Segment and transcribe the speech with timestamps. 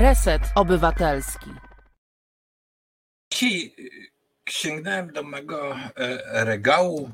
[0.00, 1.50] Reset Obywatelski.
[3.32, 3.74] Dzisiaj
[4.48, 7.10] sięgnąłem do mego e, regału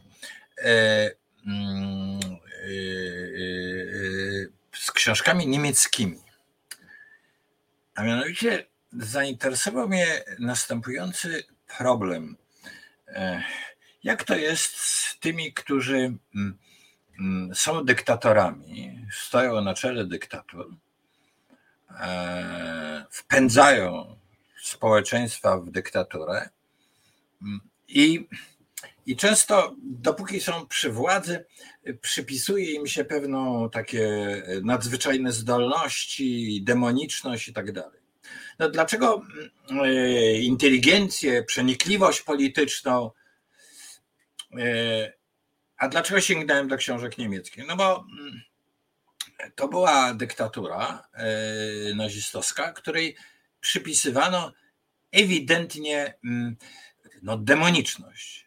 [0.58, 1.10] e,
[1.46, 2.68] mm, e,
[4.72, 6.18] z książkami niemieckimi.
[7.94, 11.44] A mianowicie zainteresował mnie następujący
[11.78, 12.36] problem.
[14.04, 16.58] Jak to jest z tymi, którzy mm,
[17.18, 20.76] mm, są dyktatorami, stoją na czele dyktatur,
[23.10, 24.16] wpędzają
[24.62, 26.48] społeczeństwa w dyktaturę
[27.88, 28.28] i,
[29.06, 31.44] i często, dopóki są przy władzy,
[32.00, 34.08] przypisuje im się pewną takie
[34.62, 38.00] nadzwyczajne zdolności, demoniczność i tak dalej.
[38.58, 39.22] No dlaczego
[39.70, 43.10] e, inteligencję, przenikliwość polityczną,
[44.58, 45.12] e,
[45.76, 47.66] a dlaczego sięgnąłem do książek niemieckich?
[47.68, 48.42] No bo mm,
[49.54, 51.26] to była dyktatura e,
[51.94, 53.16] nazistowska, której
[53.60, 54.52] przypisywano
[55.12, 56.56] ewidentnie mm,
[57.22, 58.46] no, demoniczność.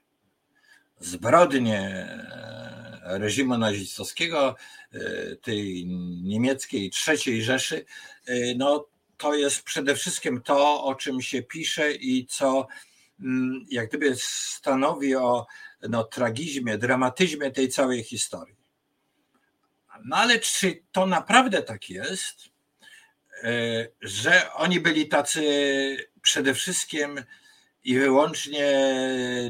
[1.00, 4.56] Zbrodnie e, reżimu nazistowskiego,
[4.92, 5.86] e, tej
[6.24, 7.86] niemieckiej trzeciej Rzeszy,
[8.56, 8.88] no,
[9.18, 12.68] to jest przede wszystkim to, o czym się pisze i co
[13.20, 15.46] mm, jak gdyby stanowi o
[15.90, 18.59] no, tragizmie, dramatyzmie tej całej historii.
[20.06, 22.50] No ale czy to naprawdę tak jest,
[23.44, 25.44] e, że oni byli tacy
[26.22, 27.24] przede wszystkim
[27.84, 28.74] i wyłącznie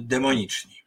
[0.02, 0.80] demoniczni?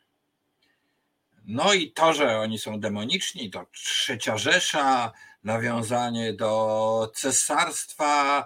[1.44, 5.12] No i to, że oni są demoniczni, to trzecia Rzesza,
[5.44, 8.44] nawiązanie do cesarstwa e,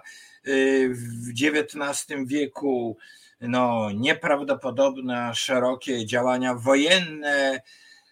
[0.89, 2.97] w XIX wieku,
[3.41, 7.61] no, nieprawdopodobne, szerokie działania wojenne,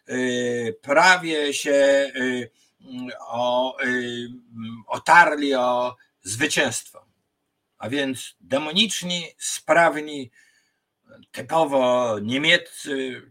[0.07, 0.17] e,
[0.73, 2.11] prawie się
[3.19, 4.27] o, y,
[4.87, 7.05] otarli o zwycięstwo.
[7.77, 10.31] A więc demoniczni, sprawni,
[11.31, 13.21] typowo niemieccy,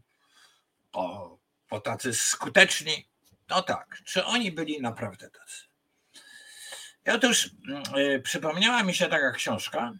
[0.92, 3.08] po, po tacy skuteczni.
[3.48, 5.64] No tak, czy oni byli naprawdę tacy?
[7.06, 7.50] I otóż
[7.98, 9.92] y, przypomniała mi się taka książka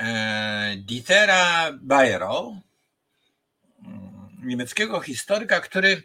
[0.00, 2.56] e, Dietera Bayero,
[4.42, 6.02] niemieckiego historyka, który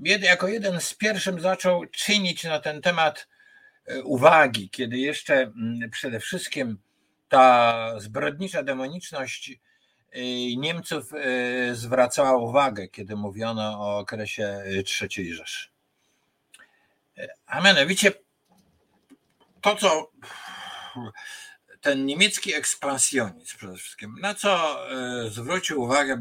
[0.00, 3.28] jako jeden z pierwszym zaczął czynić na ten temat
[3.86, 6.78] e, uwagi, kiedy jeszcze mm, przede wszystkim
[7.28, 9.50] ta zbrodnicza demoniczność
[10.12, 10.20] e,
[10.56, 14.62] Niemców e, zwracała uwagę, kiedy mówiono o okresie
[15.18, 15.68] III Rzeszy.
[17.46, 18.12] A mianowicie
[19.60, 20.10] to, co
[21.80, 24.80] ten niemiecki ekspansjonizm przede wszystkim, na co
[25.28, 26.16] zwrócił uwagę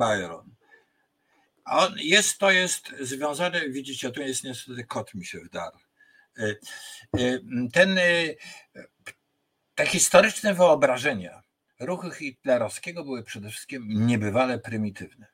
[1.69, 5.77] Bayron, on jest, to jest związane, widzicie, tu jest niestety kot mi się wdarł.
[6.37, 6.55] E,
[7.17, 7.39] e,
[7.73, 8.03] ten, e,
[9.75, 11.43] te historyczne wyobrażenia
[11.79, 15.27] ruchu hitlerowskiego były przede wszystkim niebywale prymitywne.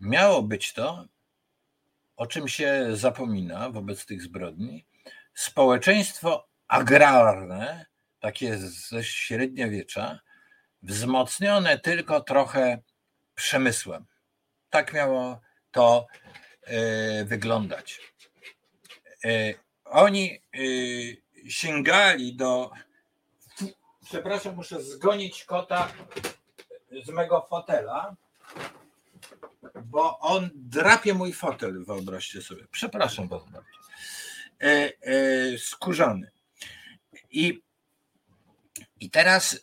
[0.00, 1.04] Miało być to,
[2.16, 4.86] o czym się zapomina wobec tych zbrodni,
[5.34, 7.86] społeczeństwo agrarne,
[8.20, 10.20] takie ze średniowiecza,
[10.82, 12.78] wzmocnione tylko trochę
[13.34, 14.06] przemysłem
[14.74, 15.40] tak miało
[15.70, 16.06] to
[16.62, 18.00] e, wyglądać.
[19.24, 19.54] E,
[19.84, 20.58] oni e,
[21.50, 22.70] sięgali do.
[24.04, 25.92] Przepraszam, muszę zgonić kota
[27.04, 28.16] z mego fotela,
[29.84, 32.64] bo on drapie mój fotel, wyobraźcie sobie.
[32.70, 33.62] Przepraszam bardzo.
[35.58, 36.30] Skórzony.
[37.30, 37.62] I,
[39.00, 39.60] i teraz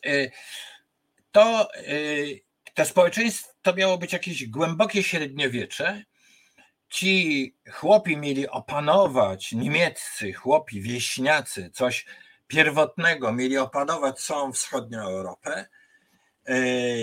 [1.32, 1.68] to
[2.74, 6.04] to społeczeństwo to miało być jakieś głębokie średniowiecze.
[6.88, 12.06] Ci chłopi mieli opanować, niemieccy chłopi, wieśniacy, coś
[12.46, 15.68] pierwotnego, mieli opanować całą wschodnią Europę.
[16.44, 16.54] E,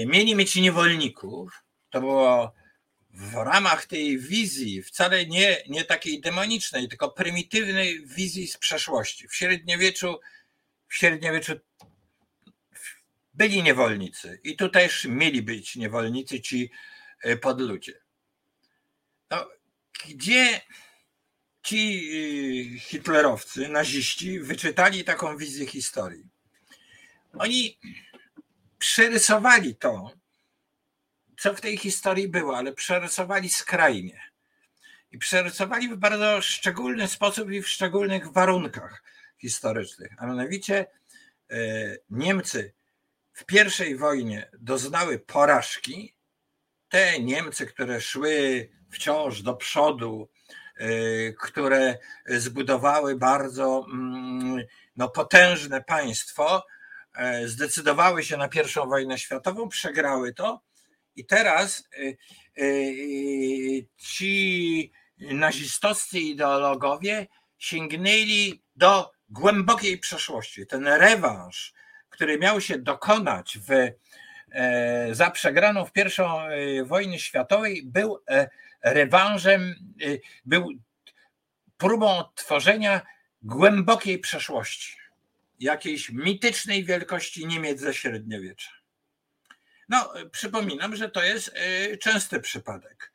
[0.06, 1.64] mieli mieć niewolników.
[1.90, 2.54] To było
[3.10, 9.28] w ramach tej wizji, wcale nie, nie takiej demonicznej, tylko prymitywnej wizji z przeszłości.
[9.28, 10.20] W średniowieczu,
[10.88, 11.60] w średniowieczu
[13.40, 16.72] byli niewolnicy i tu też mieli być niewolnicy ci
[17.24, 18.02] e, podludzie.
[19.32, 19.50] No,
[20.08, 20.62] gdzie
[21.64, 22.10] ci
[22.76, 26.30] e, hitlerowcy, naziści wyczytali taką wizję historii?
[27.34, 27.80] Oni
[28.80, 30.14] przerysowali to,
[31.38, 34.22] co w tej historii było, ale przerysowali skrajnie.
[35.12, 39.04] I przerysowali w bardzo szczególny sposób i w szczególnych warunkach
[39.38, 40.12] historycznych.
[40.18, 40.86] A mianowicie
[41.50, 41.58] e,
[42.10, 42.79] Niemcy
[43.40, 46.16] w pierwszej wojnie doznały porażki,
[46.90, 50.30] te Niemcy, które szły wciąż do przodu,
[51.40, 54.64] które zbudowały bardzo mm,
[54.96, 56.66] no, potężne państwo,
[57.46, 60.62] zdecydowały się na pierwszą wojnę światową, przegrały to
[61.16, 61.90] i teraz
[63.98, 67.28] ci nazistowscy ideologowie
[67.58, 70.68] sięgnęli do głębokiej przeszłości.
[70.68, 71.74] Ten rewanż,
[72.20, 73.72] który miał się dokonać w,
[74.52, 78.50] e, za przegraną w pierwszą e, wojnie światowej, był e,
[78.84, 79.76] rewanżem,
[80.46, 80.70] był
[81.78, 83.02] próbą tworzenia
[83.42, 84.98] głębokiej przeszłości,
[85.60, 88.70] jakiejś mitycznej wielkości Niemiec ze średniowiecza.
[89.90, 91.56] No, przypominam, że to jest
[92.02, 93.12] częsty przypadek.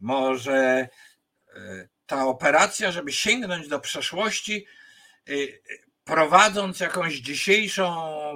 [0.00, 0.88] Może
[2.06, 4.66] ta operacja, żeby sięgnąć do przeszłości,
[6.08, 7.92] prowadząc jakąś dzisiejszą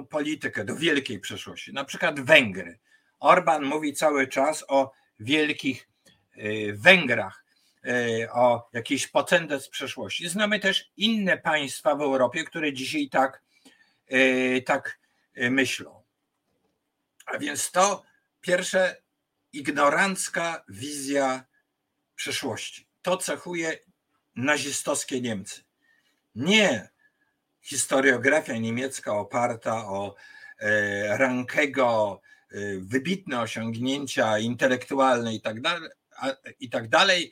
[0.09, 2.79] politykę do wielkiej przeszłości, na przykład Węgry.
[3.19, 5.89] Orban mówi cały czas o wielkich
[6.37, 7.45] y, Węgrach,
[7.85, 10.29] y, o jakiejś potędze z przeszłości.
[10.29, 13.43] Znamy też inne państwa w Europie, które dzisiaj tak,
[14.65, 14.99] tak
[15.35, 16.03] myślą.
[17.25, 18.03] A więc to
[18.41, 19.01] pierwsze
[19.53, 21.45] ignorancka wizja
[22.15, 23.79] przyszłości to cechuje
[24.35, 25.63] nazistowskie Niemcy.
[26.35, 26.92] Nie
[27.63, 30.15] historiografia niemiecka oparta o
[30.59, 32.21] e, Rankego,
[32.51, 35.89] e, wybitne osiągnięcia intelektualne i tak dalej,
[36.59, 37.31] i tak dalej,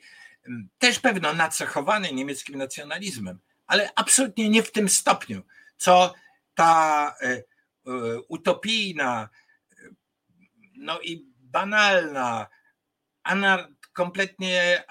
[0.78, 5.42] też pewno nacechowane niemieckim nacjonalizmem, ale absolutnie nie w tym stopniu,
[5.76, 6.14] co
[6.54, 7.42] ta e,
[8.28, 9.28] utopijna,
[10.74, 12.46] no i banalna,
[13.92, 14.84] kompletnie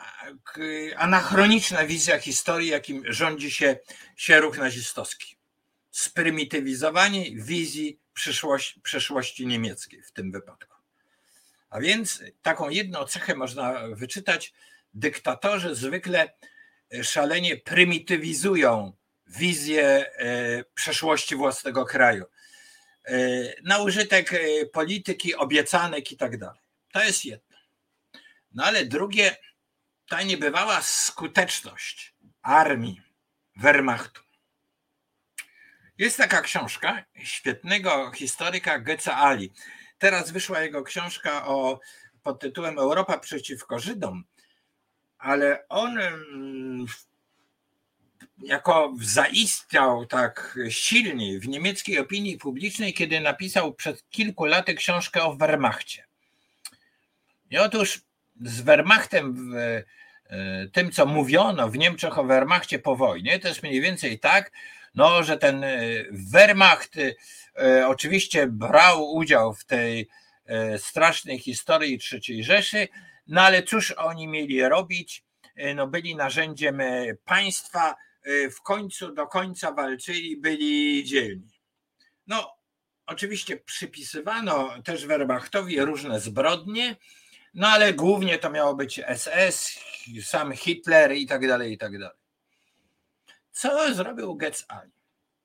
[0.98, 3.80] anachroniczna wizja historii, jakim rządzi się,
[4.16, 5.38] się ruch nazistowski.
[5.92, 10.76] Sprymitywizowanie wizji przyszłości, przyszłości niemieckiej w tym wypadku.
[11.70, 14.54] A więc taką jedną cechę można wyczytać.
[14.94, 16.34] Dyktatorzy zwykle
[17.04, 18.94] szalenie prymitywizują
[19.28, 22.26] wizję e, przeszłości własnego kraju.
[23.06, 23.18] E,
[23.64, 26.60] na użytek e, polityki, obiecanek i tak dalej.
[26.92, 27.51] To jest jedno.
[28.54, 29.38] No ale drugie,
[30.10, 33.02] ta niebywała skuteczność armii
[33.56, 34.22] Wehrmachtu.
[35.98, 39.54] Jest taka książka świetnego historyka Goetza Ali.
[39.98, 41.80] Teraz wyszła jego książka o,
[42.24, 44.24] pod tytułem Europa przeciwko Żydom,
[45.18, 46.86] ale on mm,
[48.44, 55.36] jako zaistniał tak silnie w niemieckiej opinii publicznej, kiedy napisał przed kilku laty książkę o
[55.36, 56.06] Wehrmachcie.
[57.50, 58.02] I otóż
[58.42, 59.54] z Wehrmachtem,
[60.30, 64.52] e, tym co mówiono w Niemczech o Wehrmachcie po wojnie, to jest mniej więcej tak,
[64.96, 65.78] no, że ten e,
[66.12, 70.10] Wehrmacht e, oczywiście brał udział w tej
[70.78, 72.88] strasznej historii III Rzeszy,
[73.28, 75.24] no ale cóż oni mieli robić?
[75.76, 76.82] No, byli narzędziem
[77.26, 77.96] państwa,
[78.58, 81.62] w końcu do końca walczyli, byli dzielni.
[82.28, 82.54] No,
[83.06, 86.96] oczywiście przypisywano też Wehrmachtowi różne zbrodnie,
[87.54, 89.80] no ale głównie to miało być SS,
[90.24, 92.18] sam Hitler i tak dalej, i tak dalej.
[93.52, 94.92] Co zrobił Getz Ali?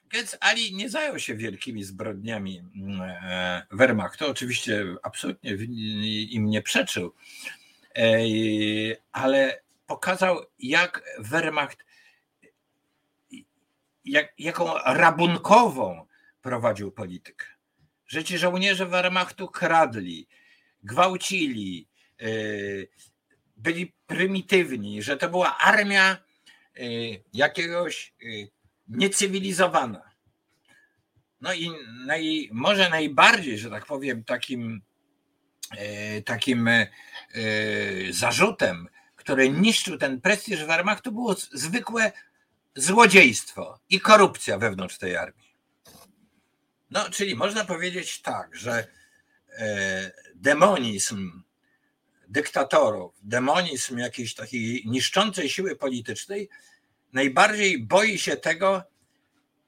[0.05, 2.63] Getz Ali nie zajął się wielkimi zbrodniami
[3.01, 5.55] e, Wehrmachtu, oczywiście absolutnie
[6.31, 7.15] im nie przeczył,
[9.13, 11.79] ale pokazał, jak Wehrmacht,
[14.05, 16.07] jak, jaką rabunkową
[16.43, 17.47] prowadził politykę.
[18.07, 20.29] Że ci żołnierze Wehrmachtu kradli,
[20.83, 21.89] gwałcili,
[23.57, 26.17] byli prymitywni, że to była armia
[26.79, 28.49] y, jakiegoś y,
[28.89, 30.11] niecywilizowana.
[31.41, 31.71] No i
[32.07, 34.83] naj, może najbardziej, że tak powiem, takim,
[36.25, 36.71] takim
[38.11, 42.13] zarzutem, który niszczył ten prestiż Wehrmachtu, było zwykłe
[42.75, 45.57] złodziejstwo i korupcja wewnątrz tej armii.
[46.91, 48.87] No, czyli można powiedzieć tak, że
[50.35, 51.43] demonizm
[52.29, 56.49] dyktatorów, demonizm jakiejś takiej niszczącej siły politycznej,
[57.13, 58.83] najbardziej boi się tego,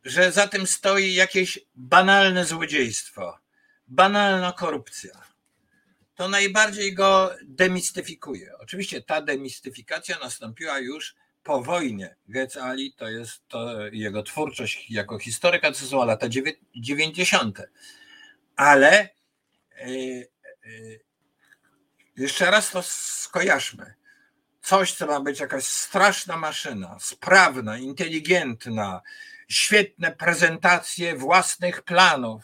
[0.04, 3.38] że za tym stoi jakieś banalne złodziejstwo,
[3.88, 5.10] banalna korupcja.
[6.14, 8.58] To najbardziej go demistyfikuje.
[8.58, 12.16] Oczywiście ta demistyfikacja nastąpiła już po wojnie.
[12.28, 16.26] Goetz Ali to jest to jego twórczość jako historyka, to są lata
[16.76, 17.62] 90.
[18.56, 19.08] Ale
[19.86, 20.28] yy,
[20.64, 21.00] yy,
[22.18, 23.94] jeszcze raz to skojarzmy.
[24.62, 29.02] Coś, co ma być jakaś straszna maszyna, sprawna, inteligentna,
[29.48, 32.42] świetne prezentacje własnych planów,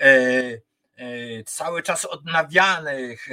[0.00, 3.28] e, cały czas odnawianych,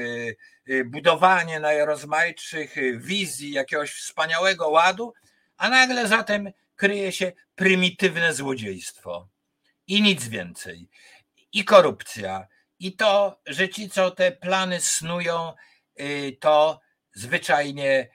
[0.86, 5.14] budowanie najrozmaitszych wizji jakiegoś wspaniałego ładu,
[5.58, 9.28] a nagle zatem kryje się prymitywne złodziejstwo
[9.88, 10.90] i nic więcej.
[11.54, 12.48] I korupcja,
[12.82, 15.54] i to, że ci, co te plany snują,
[16.40, 16.82] to
[17.14, 18.10] zwyczajnie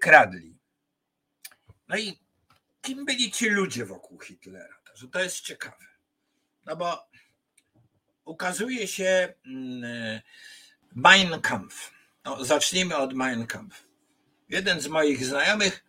[0.00, 0.58] kradli.
[1.88, 2.18] No i
[2.82, 4.76] kim byli ci ludzie wokół Hitlera?
[5.12, 5.86] To jest ciekawe.
[6.64, 7.08] No bo
[8.24, 10.20] ukazuje się mm,
[10.94, 11.90] Mein Kampf.
[12.24, 13.86] No, zacznijmy od Mein Kampf.
[14.48, 15.84] Jeden z moich znajomych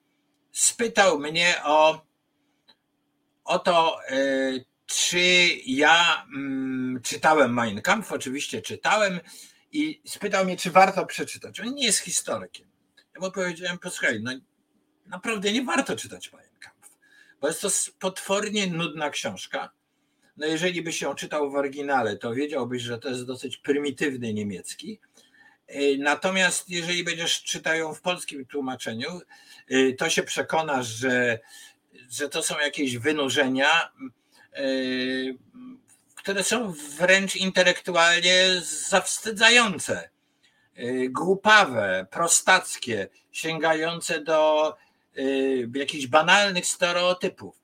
[0.52, 2.06] spytał mnie o,
[3.44, 4.18] o to, e,
[4.88, 5.20] czy
[5.66, 8.12] ja mm, czytałem Mein Kampf.
[8.12, 9.20] Oczywiście czytałem
[9.72, 11.60] i spytał mnie, czy warto przeczytać.
[11.60, 12.68] On nie jest historykiem.
[13.16, 14.32] Ja mu powiedziałem, posłuchaj, no
[15.06, 16.98] naprawdę nie warto czytać Mein Kampf,
[17.42, 19.72] bo jest to potwornie nudna książka.
[20.38, 25.00] No jeżeli byś ją czytał w oryginale, to wiedziałbyś, że to jest dosyć prymitywny niemiecki.
[25.68, 29.22] E, natomiast jeżeli będziesz czytał ją w polskim tłumaczeniu,
[29.70, 31.40] e, to się przekonasz, że,
[32.10, 33.92] że to są jakieś wynurzenia,
[36.16, 40.10] które są wręcz intelektualnie zawstydzające,
[41.10, 44.74] głupawe, prostackie, sięgające do
[45.76, 47.56] jakichś banalnych stereotypów.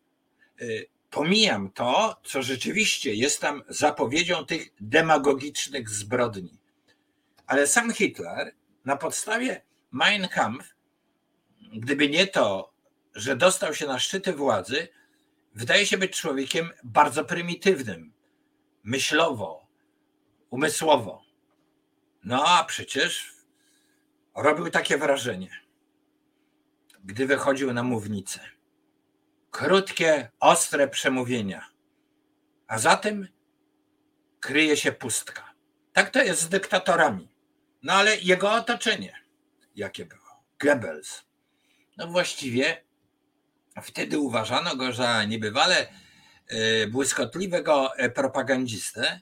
[1.09, 6.57] Pomijam to, co rzeczywiście jest tam zapowiedzią tych demagogicznych zbrodni.
[7.47, 8.53] Ale sam Hitler
[8.85, 9.61] na podstawie
[9.91, 10.75] Mein Kampf,
[11.73, 12.73] gdyby nie to,
[13.15, 14.87] że dostał się na szczyty władzy,
[15.55, 18.13] wydaje się być człowiekiem bardzo prymitywnym,
[18.83, 19.67] myślowo,
[20.49, 21.23] umysłowo.
[22.23, 23.33] No a przecież
[24.35, 25.49] robił takie wrażenie,
[27.03, 28.39] gdy wychodził na mównicę.
[29.51, 31.69] Krótkie, ostre przemówienia,
[32.67, 33.27] a za tym
[34.39, 35.53] kryje się pustka.
[35.93, 37.35] Tak to jest z dyktatorami.
[37.83, 39.23] No ale jego otoczenie,
[39.75, 40.43] jakie było?
[40.59, 41.23] Goebbels.
[41.97, 42.82] No właściwie
[43.81, 45.87] wtedy uważano go za niebywale
[46.47, 49.21] e, błyskotliwego e, propagandzistę.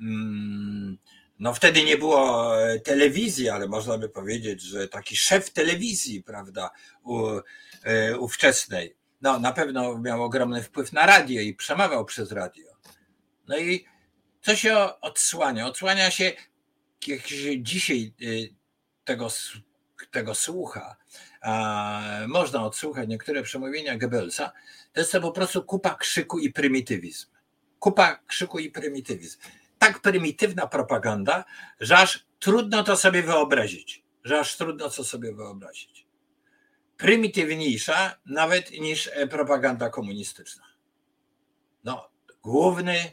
[0.00, 0.98] Mm,
[1.38, 6.70] no wtedy nie było e, telewizji, ale można by powiedzieć, że taki szef telewizji, prawda,
[7.02, 7.28] u,
[8.18, 8.96] ówczesnej.
[9.20, 12.72] No na pewno miał ogromny wpływ na radio i przemawiał przez radio.
[13.48, 13.84] No i
[14.42, 15.66] co się odsłania?
[15.66, 16.32] Odsłania się
[17.06, 18.14] jak się dzisiaj
[19.04, 19.28] tego,
[20.10, 20.96] tego słucha,
[22.28, 24.52] można odsłuchać niektóre przemówienia Goebbelsa,
[24.92, 27.26] to jest to po prostu kupa krzyku i prymitywizm.
[27.78, 29.38] Kupa krzyku i prymitywizm.
[29.78, 31.44] Tak prymitywna propaganda,
[31.80, 34.02] że aż trudno to sobie wyobrazić.
[34.24, 36.06] Że aż trudno to sobie wyobrazić.
[36.96, 40.64] Prymitywniejsza nawet niż e, propaganda komunistyczna.
[41.84, 42.10] No,
[42.42, 43.12] główny,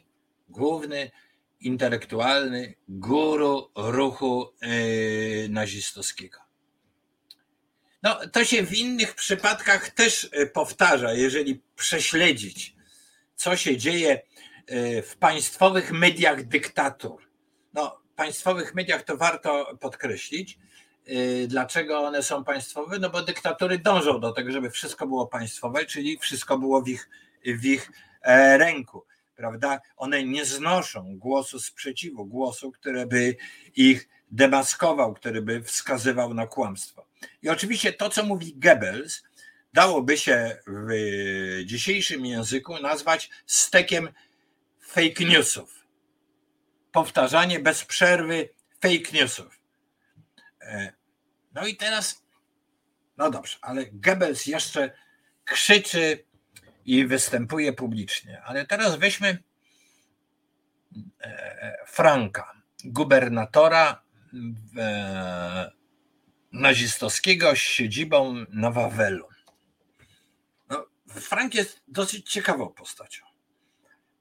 [0.50, 1.12] główny
[1.60, 6.45] intelektualny guru ruchu yy, nazistowskiego.
[8.06, 12.76] No, to się w innych przypadkach też yy, powtarza, jeżeli prześledzić,
[13.36, 14.22] co się dzieje
[14.70, 17.22] yy, w państwowych mediach dyktatur.
[17.74, 20.60] No, państwowych mediach to warto podkreślić.
[21.48, 23.00] Dlaczego one są państwowe?
[23.00, 27.10] No bo dyktatury dążą do tego, żeby wszystko było państwowe, czyli wszystko było w ich,
[27.46, 29.82] w ich e, ręku prawda?
[29.98, 33.36] One nie znoszą głosu sprzeciwu, głosu, który by
[33.76, 37.06] ich demaskował, który by wskazywał na kłamstwo.
[37.42, 39.24] I oczywiście to, co mówi Goebbels,
[39.74, 40.90] dałoby się w
[41.66, 44.10] dzisiejszym języku nazwać stekiem
[44.82, 45.86] fake newsów.
[46.92, 48.50] Powtarzanie bez przerwy
[48.82, 49.60] fake newsów.
[50.62, 50.94] E,
[51.54, 52.24] no i teraz,
[53.18, 54.92] no dobrze, ale Goebbels jeszcze
[55.46, 56.26] krzyczy
[56.86, 58.42] i występuje publicznie.
[58.44, 59.44] Ale teraz weźmy
[61.22, 62.52] e, Franka,
[62.86, 64.05] gubernatora e,
[66.52, 69.28] nazistowskiego z siedzibą na Wawelu.
[70.70, 73.26] No, Frank jest dosyć ciekawą postacią,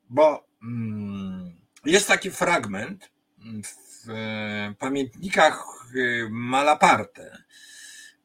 [0.09, 3.11] bo mm, jest taki fragment
[4.07, 5.65] w e, pamiętnikach
[6.31, 7.39] Malaparte,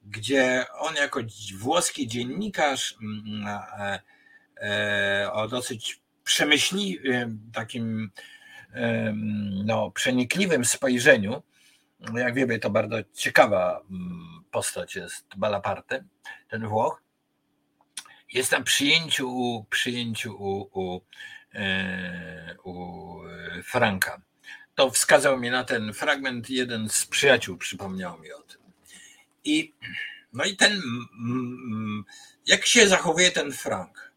[0.03, 1.19] gdzie on jako
[1.57, 3.99] włoski dziennikarz mm,
[4.61, 8.11] E, o dosyć przemyśliwym, takim
[9.65, 11.41] no, przenikliwym spojrzeniu.
[12.13, 16.03] Jak wiemy, to bardzo ciekawa mm, postać jest Balaparte,
[16.49, 17.01] ten Włoch.
[18.33, 21.01] Jest tam przyjęciu, u, przyjęciu u, u,
[21.53, 23.15] e, u
[23.63, 24.21] Franka.
[24.75, 28.61] To wskazał mi na ten fragment jeden z przyjaciół, przypomniał mi o tym.
[29.43, 29.73] I,
[30.33, 30.81] no i ten,
[32.45, 34.09] jak się zachowuje ten Frank?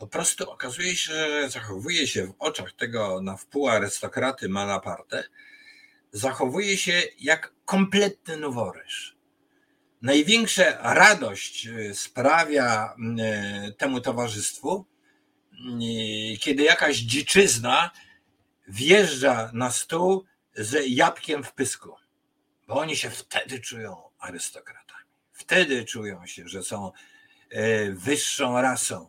[0.00, 5.24] po prostu okazuje się, że zachowuje się w oczach tego na wpół arystokraty Malaparte,
[6.12, 9.20] zachowuje się jak kompletny noworyż.
[10.02, 14.86] Największa radość e, sprawia e, temu towarzystwu,
[15.52, 17.90] e, kiedy jakaś dziczyzna
[18.68, 20.24] wjeżdża na stół
[20.54, 21.94] z jabłkiem w pysku,
[22.68, 25.10] bo oni się wtedy czują arystokratami.
[25.32, 26.92] Wtedy czują się, że są
[27.92, 29.08] wyższą rasą,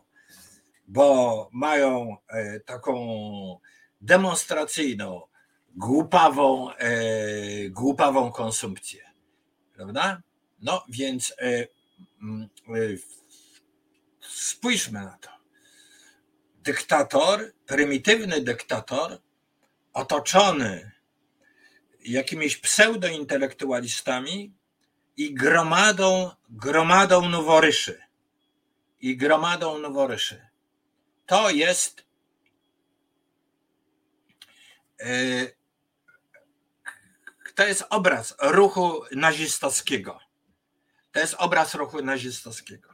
[0.88, 2.16] bo mają
[2.66, 3.60] taką
[4.00, 5.22] demonstracyjną,
[5.76, 6.70] głupawą,
[7.70, 9.12] głupawą konsumpcję.
[9.74, 10.22] Prawda?
[10.62, 11.66] No więc e,
[12.22, 12.78] mm, e,
[14.20, 15.30] spójrzmy na to.
[16.62, 19.18] Dyktator, prymitywny dyktator,
[19.92, 20.92] otoczony
[22.04, 24.54] jakimiś pseudointelektualistami
[25.16, 28.02] i gromadą, gromadą noworyszy.
[29.00, 30.46] I gromadą noworyszy.
[31.26, 32.04] To jest
[35.00, 35.06] e,
[37.54, 40.18] to jest obraz ruchu nazistowskiego.
[41.12, 42.88] To jest obraz ruchu nazistowskiego.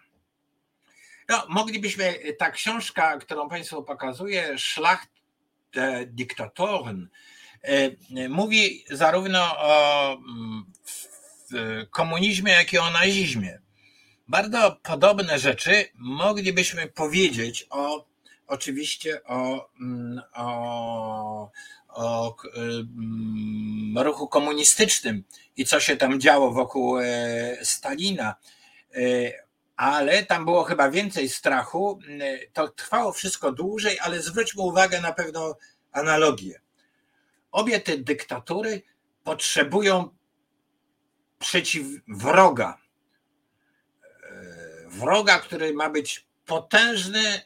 [1.28, 5.08] No, moglibyśmy, ta książka, którą Państwu pokazuję, Szlacht
[6.06, 7.08] Diktatoren,
[7.62, 10.64] e, mówi zarówno o mm,
[11.90, 13.60] komunizmie, jak i o nazizmie.
[14.28, 18.08] Bardzo podobne rzeczy moglibyśmy powiedzieć o
[18.46, 21.50] oczywiście o, mm, o
[21.98, 25.24] o mm, ruchu komunistycznym
[25.56, 27.04] i co się tam działo wokół e,
[27.62, 28.34] Stalina,
[28.94, 29.00] e,
[29.76, 32.00] ale tam było chyba więcej strachu.
[32.20, 35.54] E, to trwało wszystko dłużej, ale zwróćmy uwagę na pewną
[35.92, 36.60] analogię.
[37.52, 38.82] Obie te dyktatury
[39.24, 40.16] potrzebują
[41.38, 42.78] przeciw wroga.
[44.86, 47.40] Wroga, który ma być potężny,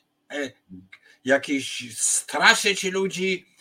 [1.25, 3.51] jakiś straszyć ludzi,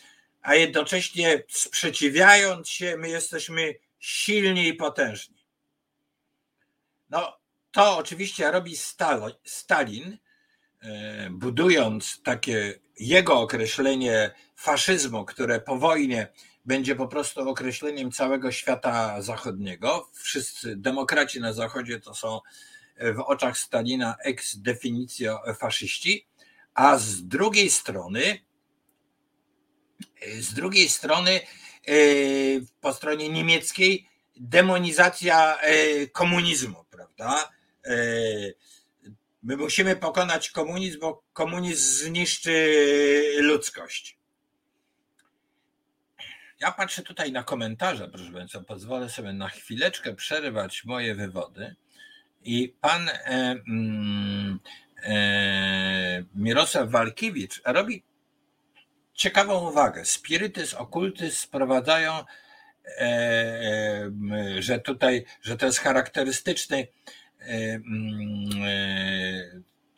[0.41, 5.45] a jednocześnie sprzeciwiając się, my jesteśmy silni i potężni.
[7.09, 7.37] No,
[7.71, 8.75] to oczywiście robi
[9.45, 10.17] Stalin,
[10.81, 16.27] e, budując takie jego określenie faszyzmu, które po wojnie
[16.65, 20.09] będzie po prostu określeniem całego świata zachodniego.
[20.13, 22.39] Wszyscy demokraci na zachodzie to są
[22.97, 26.27] w oczach Stalina ex definicjo faszyści,
[26.73, 28.39] a z drugiej strony
[30.39, 31.39] z drugiej strony,
[31.87, 31.93] e,
[32.81, 37.51] po stronie niemieckiej, demonizacja e, komunizmu, prawda?
[37.85, 37.95] E,
[39.43, 44.17] my musimy pokonać komunizm, bo komunizm zniszczy ludzkość.
[46.59, 51.75] Ja patrzę tutaj na komentarze, proszę Państwa, pozwolę sobie na chwileczkę przerwać moje wywody.
[52.43, 53.15] I pan e,
[53.67, 54.59] mm,
[55.03, 58.03] e, Mirosław Walkiewicz robi
[59.13, 60.05] ciekawą uwagę.
[60.05, 62.13] Spirytyzm, okultyzm sprowadzają,
[62.85, 66.87] e, e, że tutaj, że to jest charakterystyczny,
[67.39, 67.79] e,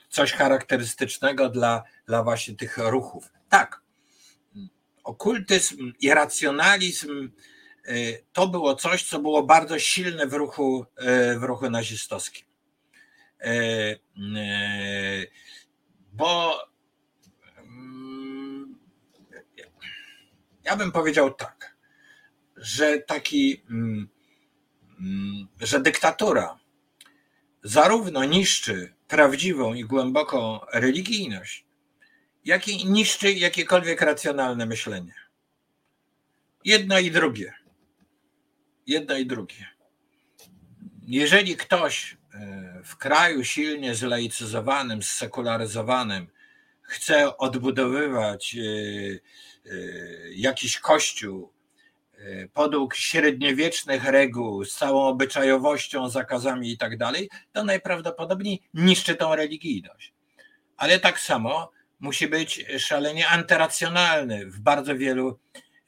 [0.09, 3.29] coś charakterystycznego dla, dla właśnie tych ruchów.
[3.49, 3.81] Tak,
[5.03, 7.31] okultyzm i racjonalizm
[8.33, 10.85] to było coś, co było bardzo silne w ruchu,
[11.37, 12.45] w ruchu nazistowskim.
[16.13, 16.59] Bo
[20.63, 21.75] Ja bym powiedział tak,
[22.57, 24.09] że taki, mm,
[24.99, 26.59] mm, że dyktatura
[27.63, 31.65] zarówno niszczy prawdziwą i głęboką religijność,
[32.45, 35.13] jak i niszczy jakiekolwiek racjonalne myślenie.
[36.65, 37.53] Jedno i drugie.
[38.87, 39.67] Jedno i drugie.
[41.07, 46.27] Jeżeli ktoś e, w kraju silnie zlaicyzowanym, zsekularyzowanym
[46.81, 48.61] chce odbudowywać e,
[50.35, 51.53] jakiś kościół
[52.19, 59.35] y, podług średniowiecznych reguł, z całą obyczajowością, zakazami i tak dalej, to najprawdopodobniej niszczy tą
[59.35, 60.13] religijność.
[60.77, 65.39] Ale tak samo musi być szalenie antyracjonalny w bardzo wielu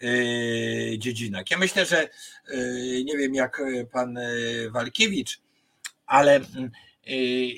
[0.04, 1.52] y, dziedzinach.
[1.52, 2.10] Ja myślę, że
[3.06, 3.62] nie wiem jak
[3.92, 4.20] pan
[4.70, 5.40] Walkiewicz,
[6.06, 6.40] ale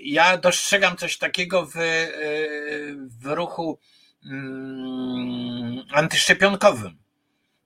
[0.04, 1.74] ja dostrzegam coś takiego w,
[3.22, 3.80] w ruchu
[5.92, 6.98] antyszczepionkowym.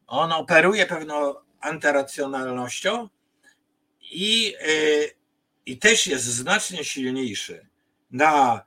[0.08, 3.10] On operuje pewną antyracjonalnością
[4.12, 5.12] i, y,
[5.66, 7.68] i też jest znacznie silniejszy
[8.12, 8.64] na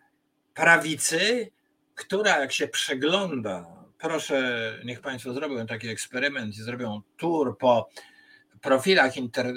[0.55, 1.51] prawicy,
[1.95, 3.67] która jak się przegląda,
[3.99, 7.89] proszę, niech Państwo zrobią taki eksperyment i zrobią tour po
[8.61, 9.53] profilach inter, y,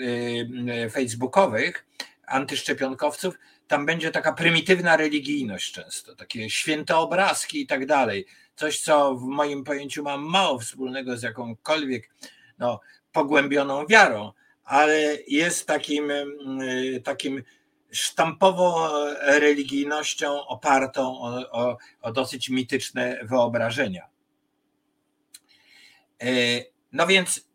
[0.86, 1.86] y, facebookowych
[2.26, 3.36] antyszczepionkowców,
[3.68, 8.26] tam będzie taka prymitywna religijność często, takie święte obrazki i tak dalej.
[8.56, 12.10] Coś, co w moim pojęciu ma mało wspólnego z jakąkolwiek
[12.60, 12.80] no,
[13.12, 14.32] pogłębioną wiarą,
[14.64, 17.44] ale jest takim, mm, takim
[17.92, 18.76] sztampową
[19.22, 24.10] religijnością opartą o, o, o dosyć mityczne wyobrażenia.
[26.22, 26.28] E,
[26.92, 27.48] no więc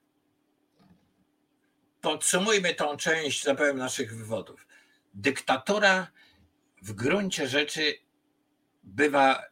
[2.00, 4.66] podsumujmy tą część zapewne naszych wywodów.
[5.14, 6.06] Dyktatura
[6.82, 7.94] w gruncie rzeczy
[8.82, 9.42] bywa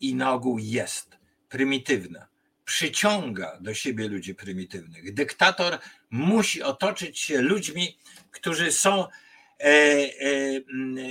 [0.00, 1.16] i na ogół jest
[1.48, 2.28] prymitywna.
[2.64, 5.14] Przyciąga do siebie ludzi prymitywnych.
[5.14, 5.78] Dyktator
[6.10, 7.98] musi otoczyć się ludźmi,
[8.30, 9.06] którzy są
[9.60, 9.68] E,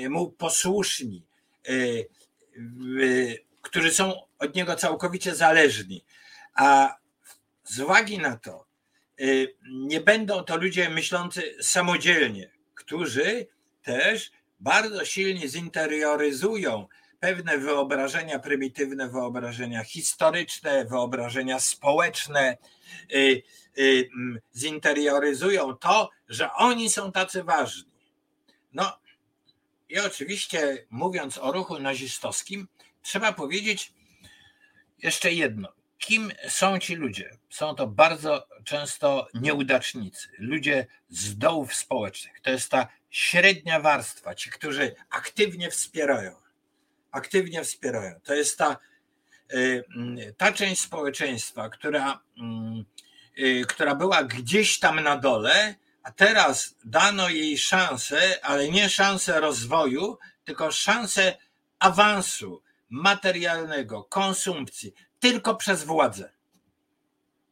[0.04, 1.26] e, mu posłuszni,
[1.68, 1.72] e,
[3.62, 6.06] którzy są od niego całkowicie zależni.
[6.56, 6.96] A
[7.64, 8.66] z uwagi na to,
[9.70, 13.48] nie będą to ludzie myślący samodzielnie, którzy
[13.86, 16.88] też bardzo silnie zinterioryzują
[17.20, 22.58] pewne wyobrażenia prymitywne, wyobrażenia historyczne, wyobrażenia społeczne,
[24.56, 27.96] zinterioryzują to, że oni są tacy ważni
[28.76, 29.00] no
[29.90, 32.68] i oczywiście mówiąc o ruchu nazistowskim,
[33.02, 33.94] trzeba powiedzieć
[35.04, 35.74] jeszcze jedno.
[35.98, 37.38] Kim są ci ludzie?
[37.50, 42.42] Są to bardzo często nieudacznicy, ludzie z dołów społecznych.
[42.42, 46.36] To jest ta średnia warstwa, ci, którzy aktywnie wspierają.
[47.12, 48.20] Aktywnie wspierają.
[48.24, 48.78] To jest ta,
[49.54, 49.84] y,
[50.38, 52.20] ta część społeczeństwa, która,
[53.38, 58.90] y, y, która była gdzieś tam na dole, a teraz dano jej szansę, ale nie
[58.90, 61.38] szansę rozwoju, tylko szansę
[61.80, 66.32] awansu materialnego, konsumpcji, tylko przez władzę.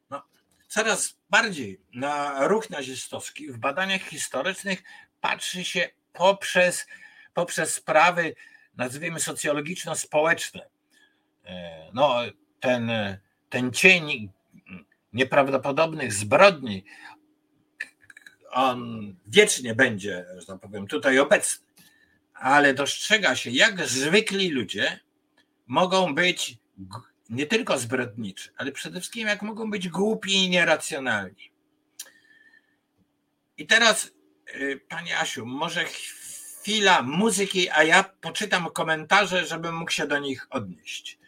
[0.09, 0.23] No,
[0.67, 4.83] coraz bardziej na ruch nazistowski w badaniach historycznych
[5.23, 6.87] patrzy się poprzez,
[7.33, 8.35] poprzez sprawy,
[8.77, 10.61] nazwijmy socjologiczno-społeczne.
[11.45, 12.15] E, no,
[12.59, 12.91] ten,
[13.49, 14.29] ten cień
[15.13, 16.85] nieprawdopodobnych zbrodni
[18.51, 21.65] on wiecznie będzie, że tak powiem, tutaj obecny,
[22.33, 24.99] ale dostrzega się, jak zwykli ludzie
[25.67, 26.57] mogą być
[27.29, 31.51] nie tylko zbrodniczy, ale przede wszystkim jak mogą być głupi i nieracjonalni.
[33.57, 34.12] I teraz,
[34.55, 40.47] y, Pani Asiu, może chwila muzyki, a ja poczytam komentarze, żebym mógł się do nich
[40.49, 41.19] odnieść.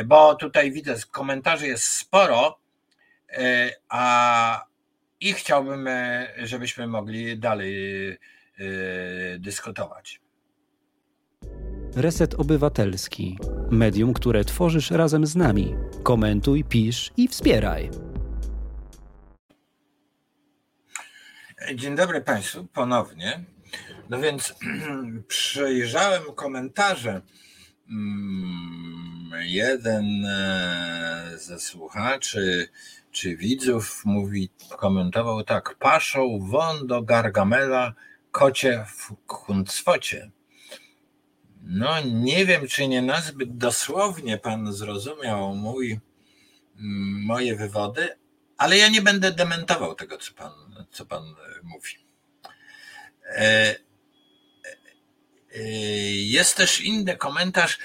[0.00, 2.58] Y, bo tutaj widzę, komentarzy jest sporo,
[3.38, 4.66] y, a
[5.20, 8.18] i chciałbym, e, żebyśmy mogli dalej
[9.38, 10.20] dyskutować.
[11.96, 13.38] Reset Obywatelski.
[13.70, 15.74] Medium, które tworzysz razem z nami.
[16.02, 17.90] Komentuj, pisz i wspieraj.
[21.72, 23.44] Dzień dobry Państwu ponownie.
[24.10, 24.54] No więc
[25.28, 27.20] przejrzałem komentarze.
[27.90, 32.68] Mm, jeden e, ze słuchaczy
[33.10, 37.94] czy widzów mówi, komentował tak, paszą won do Gargamela
[38.30, 40.30] kocie w kuncwocie.
[41.62, 46.00] No nie wiem, czy nie nazbyt dosłownie pan zrozumiał mój,
[47.26, 48.08] moje wywody,
[48.56, 50.52] ale ja nie będę dementował tego, co pan,
[50.90, 51.22] co pan
[51.62, 52.06] mówi.
[53.36, 53.76] E,
[55.54, 55.62] e,
[56.12, 57.78] jest też inny komentarz,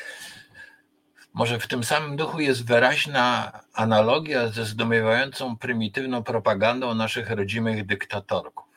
[1.34, 8.70] może w tym samym duchu jest wyraźna analogia ze zdumiewającą prymitywną propagandą naszych rodzimych dyktatorków.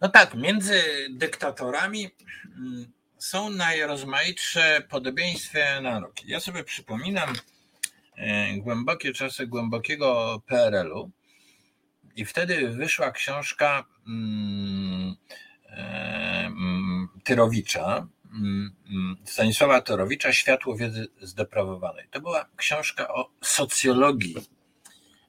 [0.00, 2.10] No tak, między dyktatorami
[2.44, 6.22] mm, są najrozmaitsze podobieństwa analogie.
[6.26, 7.32] Ja sobie przypominam
[8.16, 11.10] e, głębokie czasy głębokiego PRL-u
[12.16, 15.16] i wtedy wyszła książka mm,
[15.66, 22.08] e, mm, Tyrowicza, Mm, Stanisława Torowicza Światło wiedzy zdeprawowanej.
[22.10, 24.36] To była książka o socjologii,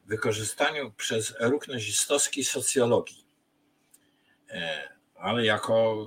[0.05, 3.25] wykorzystaniu przez ruch nazistowski socjologii,
[4.49, 6.05] e, ale jako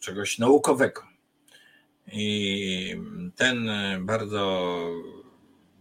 [0.00, 1.02] czegoś naukowego.
[2.12, 2.96] I
[3.36, 4.78] ten bardzo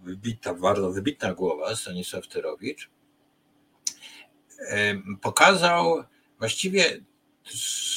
[0.04, 2.90] wybita, bardzo wybitna głowa, Stanisław Tyrowicz,
[5.22, 6.04] pokazał
[6.40, 7.02] właściwie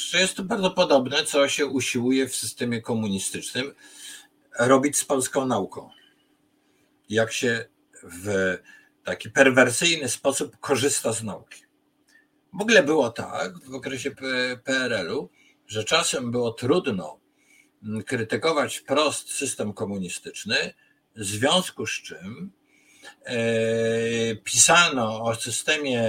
[0.09, 3.73] że jest to bardzo podobne, co się usiłuje w systemie komunistycznym
[4.59, 5.89] robić z polską nauką.
[7.09, 7.65] Jak się
[8.03, 8.57] w
[9.03, 11.63] taki perwersyjny sposób korzysta z nauki.
[12.53, 14.11] W ogóle było tak w okresie
[14.63, 15.29] PRL-u,
[15.67, 17.19] że czasem było trudno
[18.05, 20.73] krytykować wprost system komunistyczny,
[21.15, 22.51] w związku z czym
[24.43, 26.03] pisano o systemie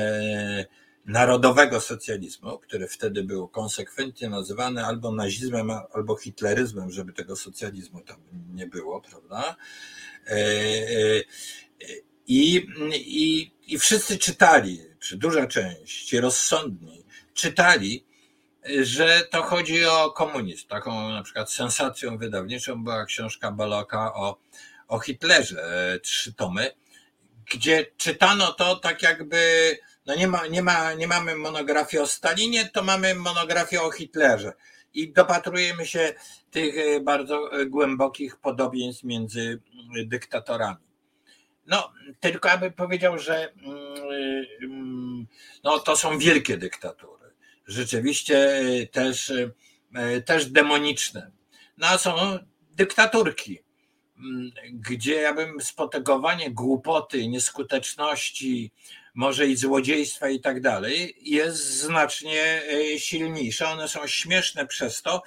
[1.06, 8.16] narodowego socjalizmu, który wtedy był konsekwentnie nazywany albo nazizmem, albo hitleryzmem, żeby tego socjalizmu tam
[8.54, 9.56] nie było, prawda?
[10.26, 11.22] E, e,
[12.26, 18.04] I, i, i wszyscy czytali, czy duża część, rozsądni, czytali,
[18.82, 20.68] że to chodzi o komunizm.
[20.68, 24.38] Taką na przykład sensacją wydawniczą była książka Baloka o,
[24.88, 26.70] o Hitlerze, trzy tomy,
[27.50, 29.38] gdzie czytano to tak jakby
[30.06, 34.52] no nie, ma, nie, ma, nie mamy monografii o Stalinie, to mamy monografię o Hitlerze.
[34.94, 36.14] I dopatrujemy się
[36.50, 39.60] tych e, bardzo e, głębokich podobieństw między
[40.06, 40.86] dyktatorami.
[41.66, 45.26] No, tylko aby powiedział, że mm, mm,
[45.64, 47.32] no, to są wielkie dyktatury.
[47.66, 49.32] Rzeczywiście e, też,
[50.24, 51.30] też demoniczne.
[51.78, 52.38] No, a są
[52.70, 53.62] dyktaturki,
[54.72, 58.70] gdzie ja bym spotegowanie głupoty, nieskuteczności,
[59.14, 63.70] może i złodziejstwa i tak dalej, jest znacznie e, silniejsza.
[63.70, 65.22] One są śmieszne przez to,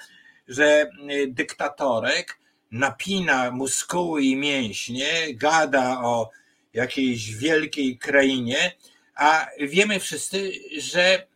[0.48, 0.90] że e,
[1.26, 2.38] dyktatorek
[2.70, 6.30] napina muskuły i mięśnie, gada o
[6.72, 8.76] jakiejś wielkiej krainie,
[9.14, 11.26] a wiemy wszyscy, że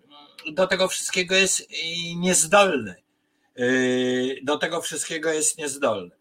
[0.53, 1.69] do tego wszystkiego jest
[2.17, 2.95] niezdolny.
[3.57, 3.65] E,
[4.43, 6.20] do tego wszystkiego jest niezdolny.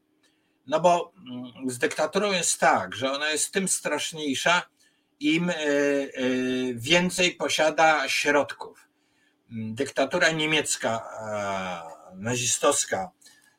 [0.70, 4.62] No bo mm, z dyktaturą jest tak, że ona jest tym straszniejsza,
[5.20, 6.08] im e, e,
[6.74, 8.88] więcej posiada środków.
[9.52, 11.10] Dyktatura niemiecka,
[12.16, 13.12] nazistowska,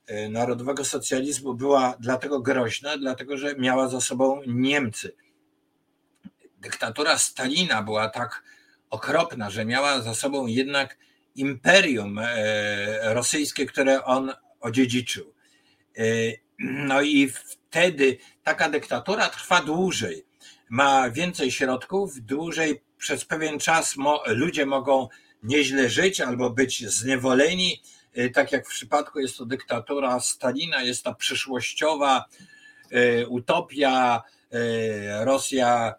[0.06, 5.16] e, narodowego socjalizmu była dlatego groźna, dlatego że miała za sobą Niemcy.
[6.58, 8.42] Dyktatura Stalina była tak
[8.90, 10.98] okropna, że miała za sobą jednak
[11.34, 12.20] imperium
[13.02, 15.34] rosyjskie, które on odziedziczył.
[16.60, 20.24] No i wtedy taka dyktatura trwa dłużej
[20.68, 25.08] ma więcej środków, dłużej przez pewien czas mo, ludzie mogą
[25.42, 27.82] nieźle żyć albo być zniewoleni.
[28.18, 32.24] Y, tak jak w przypadku jest to dyktatura Stalina, jest ta przyszłościowa
[32.92, 34.22] y, utopia,
[34.54, 35.94] y, Rosja,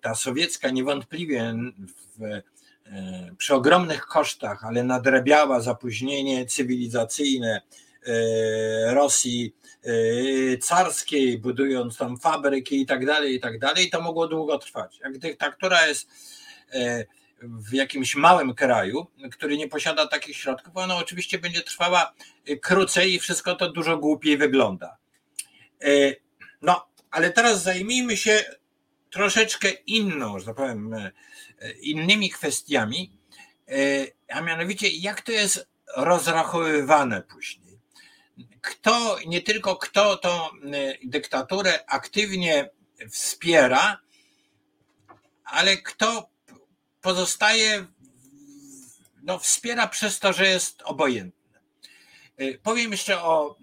[0.00, 1.54] ta sowiecka niewątpliwie
[2.18, 2.42] w,
[3.38, 7.62] przy ogromnych kosztach, ale nadrabiała zapóźnienie cywilizacyjne
[8.86, 9.54] Rosji
[9.86, 14.98] Y, carskiej, budując tam fabryki i tak dalej, i tak dalej, to mogło długo trwać.
[15.00, 16.10] Jak dyktatura jest
[16.74, 17.06] y,
[17.42, 22.14] w jakimś małym kraju, który nie posiada takich środków, ona oczywiście będzie trwała
[22.62, 24.96] krócej i wszystko to dużo głupiej wygląda.
[26.62, 28.44] No, ale teraz zajmijmy się
[29.10, 30.94] troszeczkę inną, że tak powiem,
[31.80, 33.12] innymi kwestiami,
[34.28, 37.67] a mianowicie jak to jest rozrachowywane później
[38.60, 42.70] kto, nie tylko kto tą y, dyktaturę aktywnie
[43.10, 44.00] wspiera,
[45.44, 46.28] ale kto
[47.00, 47.86] pozostaje,
[49.22, 51.60] no wspiera przez to, że jest obojętny.
[52.40, 53.56] Y, powiem jeszcze o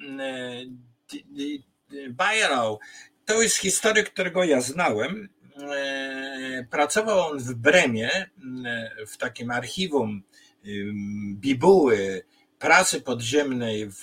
[1.38, 1.64] y,
[2.10, 2.80] Bayerau.
[3.26, 5.30] To jest historyk, którego ja znałem.
[6.70, 8.30] Pracował on w Bremie,
[9.08, 10.24] w takim archiwum
[11.36, 12.26] bibuły
[12.60, 14.02] pracy podziemnej w,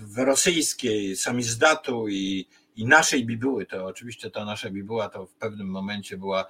[0.00, 5.66] w rosyjskiej samizdatu i, i naszej bibuły, to oczywiście ta nasza bibuła to w pewnym
[5.66, 6.46] momencie była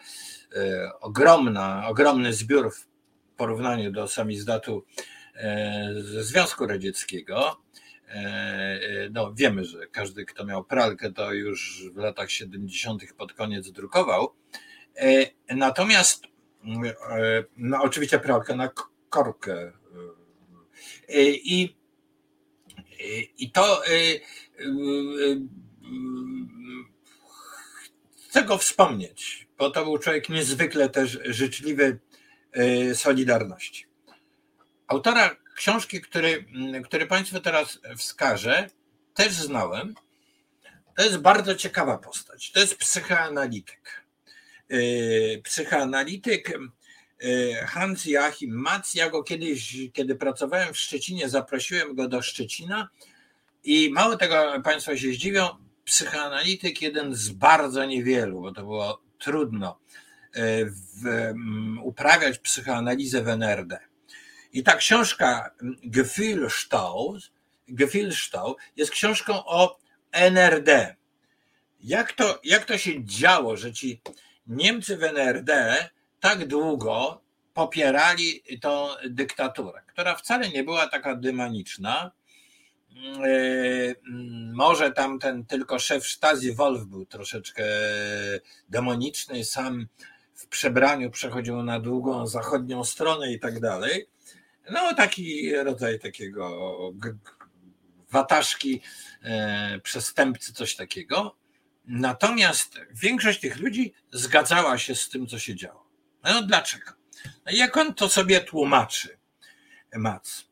[0.57, 2.87] e, ogromna, ogromny zbiór w
[3.37, 4.85] porównaniu do samizdatu
[5.35, 7.61] e, ze Związku Radzieckiego.
[8.09, 8.79] E,
[9.12, 13.03] no, wiemy, że każdy, kto miał pralkę, to już w latach 70.
[13.16, 14.35] pod koniec drukował.
[15.50, 16.24] Natomiast,
[17.57, 18.70] no, oczywiście pralkę na
[19.11, 19.72] korkę
[21.08, 21.76] i,
[23.38, 23.82] i to
[28.28, 31.98] chcę go wspomnieć, bo to był człowiek niezwykle też życzliwy
[32.94, 33.87] Solidarności.
[34.87, 36.44] Autora książki, który,
[36.84, 38.70] który Państwu teraz wskażę,
[39.14, 39.94] też znałem.
[40.96, 42.52] To jest bardzo ciekawa postać.
[42.52, 44.04] To jest psychoanalityk.
[45.42, 46.58] Psychoanalityk E,
[47.66, 48.94] Hans Joachim Matz.
[48.94, 52.88] Ja go kiedyś, kiedy pracowałem w Szczecinie, zaprosiłem go do Szczecina
[53.64, 55.48] i mało tego Państwo się zdziwią,
[55.85, 59.79] psychoanalityk jeden z bardzo niewielu, bo to było trudno
[60.35, 61.35] e, w,
[61.83, 63.79] uprawiać psychoanalizę w NRD.
[64.53, 65.50] I ta książka
[65.85, 67.16] Gefühlstau,
[67.68, 69.79] Gefühlstau jest książką o
[70.12, 70.96] NRD.
[71.81, 74.00] Jak to, jak to się działo, że ci
[74.46, 75.77] Niemcy w NRD
[76.24, 77.20] tak długo
[77.54, 82.10] popierali tą dyktaturę, która wcale nie była taka demoniczna.
[82.96, 83.28] Mm, e,
[84.54, 87.64] może tam ten tylko szef Stasi Wolf był troszeczkę
[88.68, 89.87] demoniczny, sam
[90.34, 94.06] w przebraniu przechodził na długą zachodnią stronę i tak dalej.
[94.70, 96.78] No, taki rodzaj takiego
[98.10, 98.80] wataszki,
[99.22, 101.37] e, przestępcy, coś takiego.
[101.87, 105.83] Natomiast większość tych ludzi zgadzała się z tym, co się działo.
[106.24, 106.92] No dlaczego?
[107.46, 109.18] No jak on to sobie tłumaczy,
[109.96, 110.44] Mac,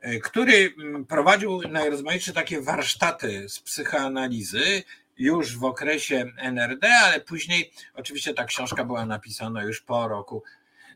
[0.00, 4.82] e, który mm, prowadził najrozmaitsze takie warsztaty z psychoanalizy
[5.18, 10.42] już w okresie NRD, ale później oczywiście ta książka była napisana już po roku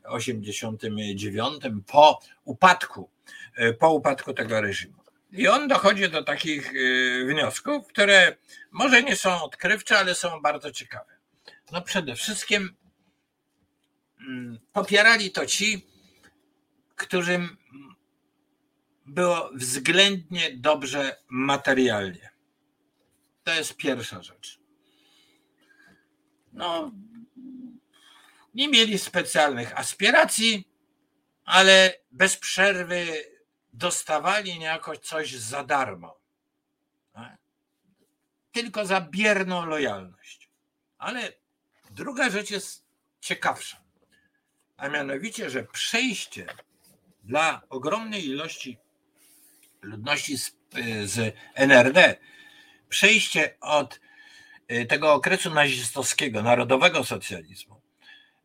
[0.03, 3.09] 89, po upadku,
[3.55, 4.97] e, po upadku tego reżimu.
[5.31, 8.35] I on dochodzi do takich e, wniosków, które
[8.71, 11.17] może nie są odkrywcze, ale są bardzo ciekawe.
[11.71, 12.75] No przede wszystkim
[14.73, 15.85] popierali to ci,
[16.95, 17.57] którym
[19.05, 22.29] było względnie dobrze materialnie.
[23.43, 24.59] To jest pierwsza rzecz.
[26.53, 26.91] No,
[28.53, 30.67] nie mieli specjalnych aspiracji,
[31.45, 33.05] ale bez przerwy
[33.73, 36.19] dostawali niejako coś za darmo.
[37.13, 37.37] Tak?
[38.51, 40.49] Tylko za bierną lojalność.
[40.97, 41.33] Ale
[41.91, 42.85] druga rzecz jest
[43.19, 43.86] ciekawsza.
[44.77, 46.45] A mianowicie, że przejście
[47.23, 48.77] dla ogromnej ilości
[49.81, 50.55] ludności z,
[51.03, 52.15] z NRD,
[52.89, 53.99] przejście od
[54.71, 57.81] y, tego okresu nazistowskiego, narodowego socjalizmu,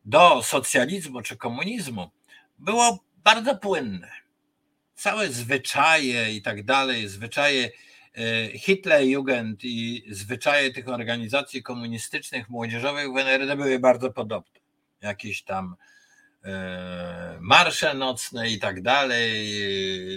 [0.05, 2.11] do socjalizmu czy komunizmu
[2.59, 4.11] było bardzo płynne.
[4.95, 7.69] Całe zwyczaje i tak dalej, zwyczaje
[8.17, 14.59] e, Hitlerjugend i zwyczaje tych organizacji komunistycznych, młodzieżowych w NRD były bardzo podobne.
[15.01, 15.75] Jakieś tam
[17.39, 19.57] marsze nocne i tak dalej,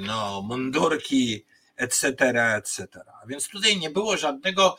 [0.01, 1.45] no, mundurki,
[1.77, 2.07] etc.,
[2.57, 2.87] etc.
[3.27, 4.77] Więc tutaj nie było żadnego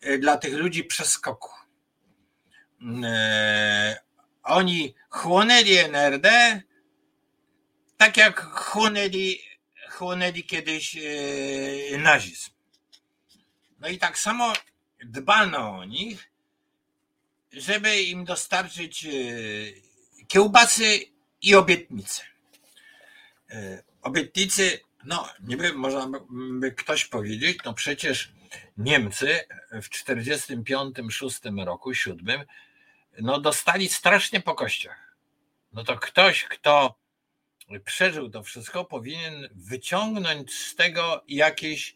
[0.00, 1.50] e, dla tych ludzi przeskoku.
[4.42, 6.60] Oni chłonęli NRD,
[7.96, 9.40] tak jak chłonęli,
[9.90, 12.50] chłonęli kiedyś e, nazizm.
[13.80, 14.52] No i tak samo
[15.04, 16.30] dbano o nich,
[17.52, 19.10] żeby im dostarczyć e,
[20.28, 21.00] kiełbasy
[21.42, 22.22] i obietnice.
[23.50, 28.32] E, obietnicy, no niby można by ktoś powiedzieć, no przecież
[28.76, 29.40] Niemcy
[29.72, 32.44] w 45-6 roku, 7
[33.18, 35.16] no dostali strasznie po kościach.
[35.72, 36.98] No to ktoś, kto
[37.84, 41.94] przeżył to wszystko, powinien wyciągnąć z tego jakieś,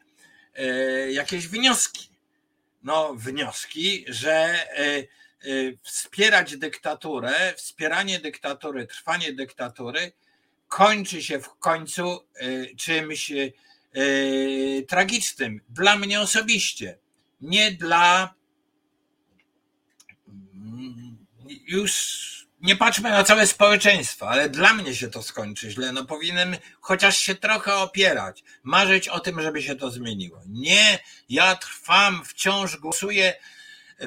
[0.54, 0.64] e,
[1.12, 2.08] jakieś wnioski.
[2.82, 4.34] No, wnioski, że
[4.78, 5.04] e,
[5.82, 10.12] wspierać dyktaturę, wspieranie dyktatury, trwanie dyktatury
[10.68, 12.28] kończy się w końcu
[12.78, 13.32] czymś
[14.88, 15.60] tragicznym.
[15.68, 16.98] Dla mnie osobiście,
[17.40, 18.34] nie dla
[21.66, 22.28] już
[22.60, 25.92] nie patrzmy na całe społeczeństwo, ale dla mnie się to skończy źle.
[25.92, 30.42] No powinienem chociaż się trochę opierać, marzyć o tym, żeby się to zmieniło.
[30.46, 30.98] Nie,
[31.28, 33.34] ja trwam, wciąż głosuję,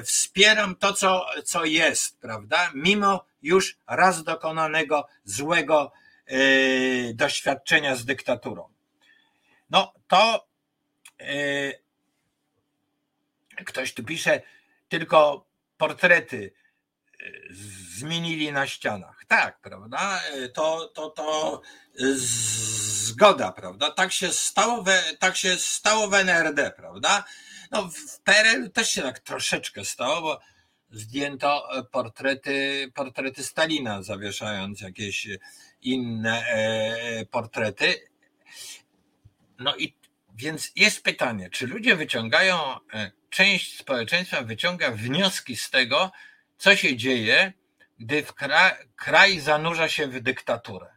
[0.04, 2.70] wspieram to, co, co jest, prawda?
[2.74, 5.92] Mimo już raz dokonanego złego
[6.26, 8.68] yy, doświadczenia z dyktaturą.
[9.70, 10.48] No to
[11.20, 11.82] yy,
[13.64, 14.42] ktoś tu pisze
[14.88, 15.46] tylko
[15.78, 16.52] portrety
[17.98, 19.24] zmienili na ścianach.
[19.28, 20.22] Tak, prawda?
[20.54, 21.60] To, to, to
[22.14, 23.90] zgoda, prawda?
[23.90, 27.24] Tak się stało, we, tak się stało w NRD, prawda?
[27.72, 30.40] No, w PRL też się tak troszeczkę stało, bo
[30.90, 35.28] zdjęto portrety, portrety Stalina, zawieszając jakieś
[35.82, 37.94] inne e, portrety.
[39.58, 39.96] No i
[40.34, 42.56] więc jest pytanie, czy ludzie wyciągają,
[42.94, 46.12] e, część społeczeństwa wyciąga wnioski z tego,
[46.58, 47.52] co się dzieje,
[47.98, 50.96] gdy kraj, kraj zanurza się w dyktaturę.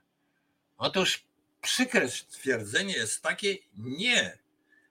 [0.78, 1.26] Otóż
[1.62, 4.45] przykre stwierdzenie jest takie, nie.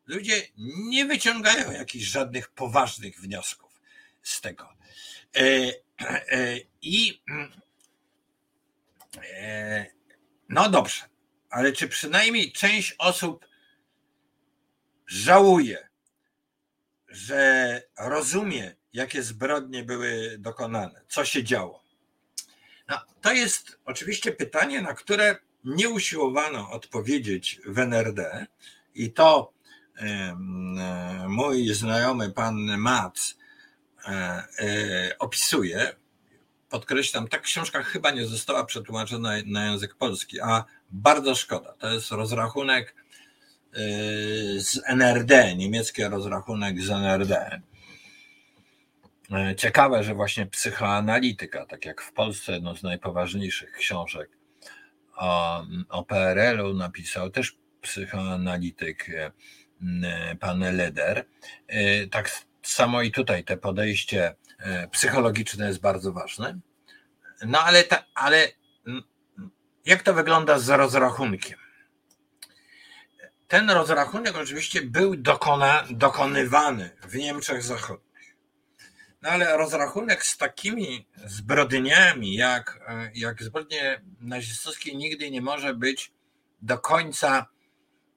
[0.07, 3.81] Ludzie nie wyciągają jakichś żadnych poważnych wniosków
[4.23, 4.69] z tego.
[5.37, 7.23] E, e, I
[9.33, 9.87] e,
[10.49, 11.03] no dobrze,
[11.51, 13.47] ale czy przynajmniej część osób
[15.07, 15.89] żałuje,
[17.09, 21.85] że rozumie, jakie zbrodnie były dokonane, co się działo.
[22.89, 28.47] No, to jest oczywiście pytanie, na które nie usiłowano odpowiedzieć w NRD
[28.95, 29.53] i to
[31.29, 33.35] mój znajomy pan Mac
[34.09, 35.93] e, e, opisuje.
[36.69, 41.73] Podkreślam, ta książka chyba nie została przetłumaczona na język polski, a bardzo szkoda.
[41.73, 43.79] To jest rozrachunek e,
[44.61, 47.61] z NRD, niemiecki rozrachunek z NRD
[49.57, 54.31] ciekawe, że właśnie psychoanalityka, tak jak w Polsce jedną z najpoważniejszych książek
[55.17, 59.11] o, o PRL-u napisał też psychoanalityk
[60.41, 61.27] pan Leder.
[62.11, 62.31] Tak
[62.63, 64.35] samo i tutaj te podejście
[64.91, 66.59] psychologiczne jest bardzo ważne.
[67.47, 68.49] No ale, ta, ale
[69.85, 71.59] jak to wygląda z rozrachunkiem?
[73.49, 78.37] Ten rozrachunek oczywiście był dokona, dokonywany w Niemczech Zachodnich.
[79.23, 82.81] No ale rozrachunek z takimi zbrodniami, jak,
[83.15, 86.13] jak zbrodnie nazistowskie, nigdy nie może być
[86.63, 87.47] do końca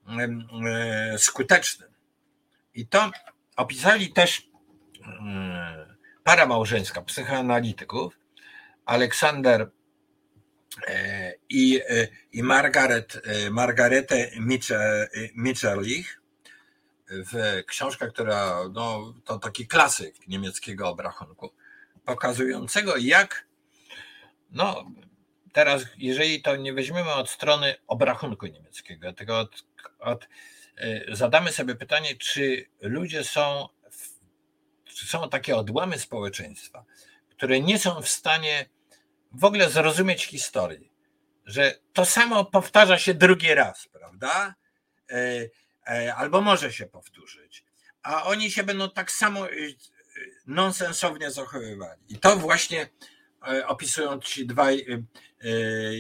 [0.07, 1.85] e, skuteczny.
[2.73, 3.11] I to
[3.55, 4.49] opisali też
[6.23, 8.19] para małżeńska psychoanalityków,
[8.85, 9.71] Aleksander
[10.87, 14.31] e, i, e, i Margaret, Margaretę
[15.35, 16.21] Mitscherlich
[17.09, 21.53] w książce, która no, to taki klasyk niemieckiego obrachunku,
[22.05, 23.47] pokazującego jak
[24.51, 24.85] no
[25.53, 29.63] teraz, jeżeli to nie weźmiemy od strony obrachunku niemieckiego, tylko od,
[29.99, 30.27] od
[31.11, 33.69] zadamy sobie pytanie, czy ludzie są,
[34.83, 36.85] czy są takie odłamy społeczeństwa,
[37.29, 38.69] które nie są w stanie
[39.31, 40.91] w ogóle zrozumieć historii,
[41.45, 44.55] że to samo powtarza się drugi raz, prawda?
[45.11, 45.49] E,
[45.87, 47.63] e, albo może się powtórzyć,
[48.03, 49.53] a oni się będą tak samo e,
[50.47, 52.01] nonsensownie zachowywali.
[52.09, 52.89] I to właśnie
[53.67, 54.85] opisują ci dwaj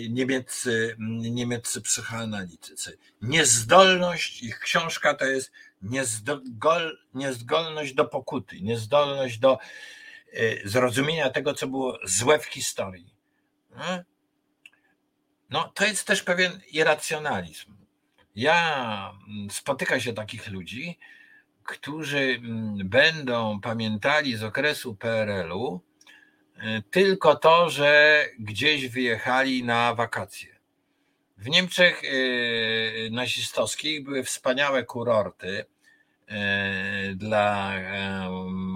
[0.09, 2.97] niemieccy, niemieccy psychoanalitycy.
[3.21, 9.57] Niezdolność, ich książka to jest niezdol, niezdolność do pokuty, niezdolność do
[10.65, 13.13] zrozumienia tego, co było złe w historii.
[15.49, 17.77] No, to jest też pewien irracjonalizm.
[18.35, 19.11] Ja
[19.51, 20.99] spotykam się takich ludzi,
[21.63, 22.41] którzy
[22.85, 25.81] będą pamiętali z okresu PRL-u
[26.91, 30.57] tylko to, że gdzieś wyjechali na wakacje.
[31.37, 35.65] W Niemczech y, nazistowskich były wspaniałe kurorty
[36.29, 37.73] y, dla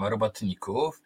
[0.09, 1.01] robotników,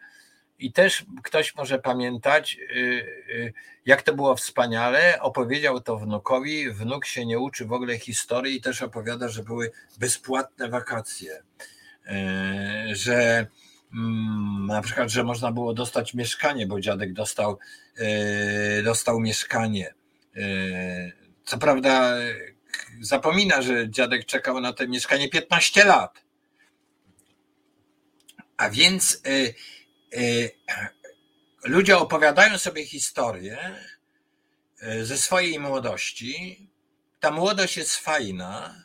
[0.60, 3.54] i też ktoś może pamiętać, y,
[3.86, 5.22] jak to było wspaniale.
[5.22, 6.72] Opowiedział to wnukowi.
[6.72, 11.32] Wnuk się nie uczy w ogóle historii i też opowiada, że były bezpłatne wakacje.
[11.32, 13.48] Y, że
[14.68, 17.60] na przykład, że można było dostać mieszkanie, bo dziadek dostał,
[18.84, 19.94] dostał mieszkanie.
[21.46, 22.16] Co prawda,
[23.02, 26.22] zapomina, że dziadek czekał na to mieszkanie 15 lat.
[28.58, 29.22] A więc
[30.18, 30.52] Y,
[31.64, 33.76] ludzie opowiadają sobie historię
[35.02, 36.70] ze swojej młodości.
[37.20, 38.85] Ta młodość jest fajna,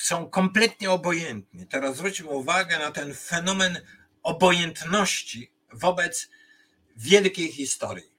[0.00, 1.66] są kompletnie obojętni.
[1.66, 3.80] Teraz zwróćmy uwagę na ten fenomen
[4.22, 6.28] obojętności wobec
[6.96, 8.18] wielkiej historii.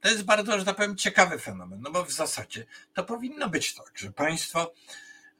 [0.00, 3.74] To jest bardzo, że tak powiem, ciekawy fenomen, no bo w zasadzie to powinno być
[3.74, 4.74] tak, że państwo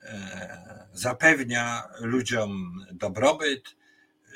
[0.02, 3.76] e, zapewnia ludziom dobrobyt,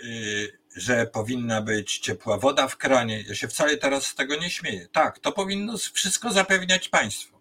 [0.05, 3.22] y, że powinna być ciepła woda w kranie.
[3.22, 4.88] Ja się wcale teraz z tego nie śmieję.
[4.93, 7.39] Tak, to powinno wszystko zapewniać państwo.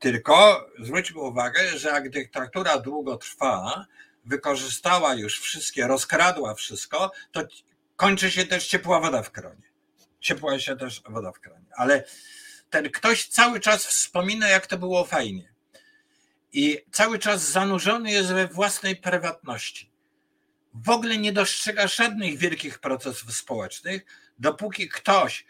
[0.00, 3.86] Tylko zwróćmy uwagę, że jak dyktatura długo trwa,
[4.24, 7.42] wykorzystała już wszystkie, rozkradła wszystko, to
[7.96, 9.70] kończy się też ciepła woda w kranie.
[10.20, 11.66] Ciepła się też woda w kranie.
[11.76, 12.04] Ale
[12.70, 15.52] ten ktoś cały czas wspomina, jak to było fajnie.
[16.52, 19.90] I cały czas zanurzony jest we własnej prywatności
[20.74, 24.04] w ogóle nie dostrzega żadnych wielkich procesów społecznych,
[24.38, 25.44] dopóki ktoś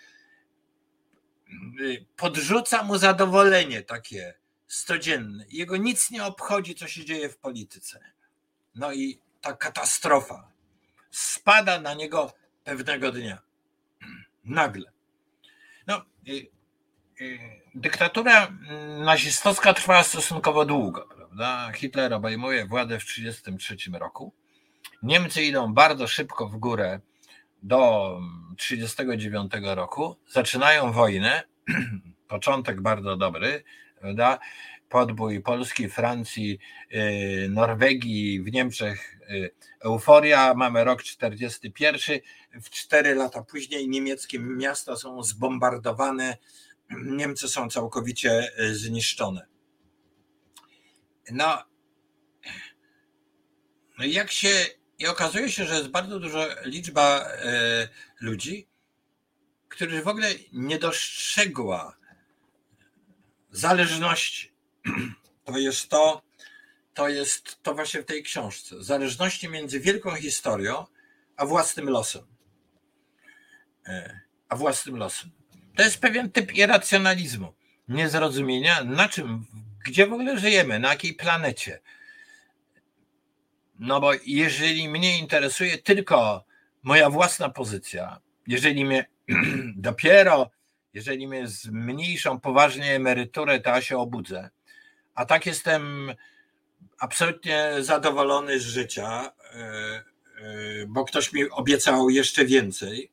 [1.80, 4.34] y, podrzuca mu zadowolenie takie
[4.70, 5.44] stodzienne.
[5.48, 8.00] Jego nic nie obchodzi, co się dzieje w polityce.
[8.74, 10.48] No i ta katastrofa
[11.10, 12.32] spada na niego
[12.64, 13.38] pewnego dnia.
[14.44, 14.92] Nagle.
[15.86, 16.46] No, y,
[17.20, 17.38] y,
[17.74, 18.52] dyktatura
[19.04, 21.72] nazistowska trwała stosunkowo długo, prawda?
[21.72, 24.32] Hitler obejmuje władzę w 1933 roku.
[25.02, 27.00] Niemcy idą bardzo szybko w górę
[27.62, 28.18] do
[28.56, 31.42] 1939 roku, zaczynają wojnę,
[32.28, 33.64] początek bardzo dobry,
[34.00, 34.38] prawda?
[34.90, 36.58] podbój Polski, Francji,
[36.94, 42.20] y, Norwegii, w Niemczech y, euforia, mamy rok 41,
[42.62, 46.36] w cztery lata później niemieckie miasta są zbombardowane,
[47.04, 49.46] Niemcy są całkowicie y, zniszczone.
[51.32, 51.64] No,
[53.98, 54.66] no jak się
[54.98, 57.28] i okazuje się, że jest bardzo duża liczba
[58.20, 58.68] ludzi,
[59.68, 61.99] którzy w ogóle nie dostrzegła
[63.50, 64.52] zależności.
[65.44, 66.22] To jest to,
[66.94, 68.82] to jest to właśnie w tej książce.
[68.84, 70.86] Zależności między wielką historią
[71.36, 72.22] a własnym losem.
[73.86, 75.30] e, a własnym losem.
[75.76, 77.54] To jest pewien typ irracjonalizmu,
[77.88, 79.46] niezrozumienia, na czym,
[79.86, 81.80] gdzie w ogóle żyjemy, na jakiej planecie.
[83.78, 86.44] No bo jeżeli mnie interesuje tylko
[86.82, 89.04] moja własna pozycja, jeżeli mnie
[89.76, 90.50] dopiero,
[90.94, 94.50] jeżeli mnie zmniejszą poważnie emeryturę, to ja się obudzę.
[95.14, 96.14] A tak jestem
[96.98, 100.02] absolutnie zadowolony z życia, e, e,
[100.86, 103.10] bo ktoś mi obiecał jeszcze więcej,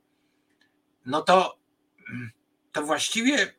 [1.05, 1.59] no to,
[2.71, 3.53] to właściwie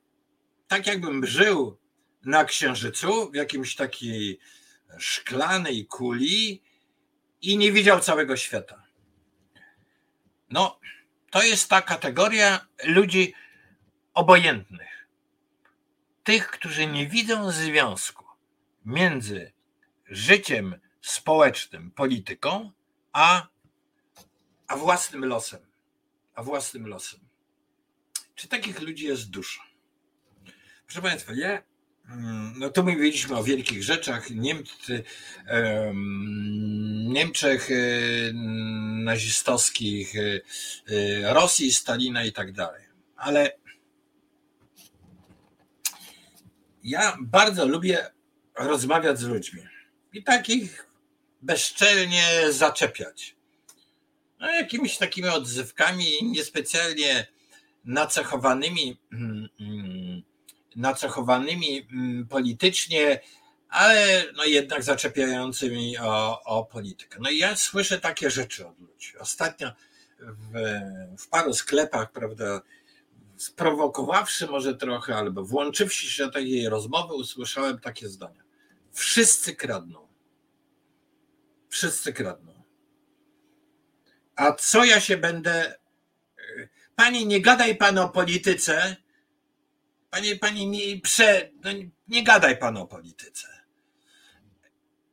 [0.68, 1.78] tak jakbym żył
[2.24, 4.38] na Księżycu w jakimś takiej
[4.98, 6.62] szklanej kuli
[7.42, 8.82] i nie widział całego świata.
[10.50, 10.80] No,
[11.30, 13.34] to jest ta kategoria ludzi
[14.18, 15.06] obojętnych.
[16.24, 18.24] Tych, którzy nie widzą związku
[18.84, 19.52] między
[20.08, 22.72] życiem społecznym, polityką,
[23.12, 23.48] a,
[24.66, 25.60] a własnym losem.
[26.34, 27.20] A własnym losem.
[28.34, 29.60] Czy takich ludzi jest dużo?
[30.86, 31.62] Proszę Państwa, ja
[32.10, 35.04] Mm, no tu mówiliśmy o wielkich rzeczach, Niemcy,
[37.08, 37.74] Niemczech e,
[39.04, 40.40] nazistowskich, e,
[40.94, 42.84] e, Rosji, Stalina i tak dalej.
[43.16, 43.52] Ale
[46.90, 48.10] ja bardzo lubię
[48.58, 49.62] rozmawiać z ludźmi
[50.12, 50.86] i takich
[51.42, 53.36] bezczelnie zaczepiać.
[54.40, 57.26] No, jakimiś takimi odzywkami niespecjalnie
[57.84, 60.22] nacechowanymi mm, mm,
[60.76, 63.20] nacechowanymi mm, politycznie,
[63.68, 67.18] ale no jednak zaczepiającymi o, o politykę.
[67.20, 69.18] No i ja słyszę takie rzeczy od ludzi.
[69.18, 69.72] Ostatnio
[70.20, 70.52] w,
[71.18, 72.60] w paru sklepach, prawda,
[73.38, 78.42] sprowokowawszy może trochę, albo włączywszy się do takiej rozmowy, usłyszałem takie zdania.
[78.92, 80.08] Wszyscy kradną.
[81.68, 82.62] Wszyscy kradną.
[84.36, 85.78] A co ja się będę.
[86.96, 88.96] Pani, nie gadaj pan o polityce,
[90.10, 91.70] Panie, panie, nie, prze, no,
[92.08, 93.48] nie gadaj pan o polityce.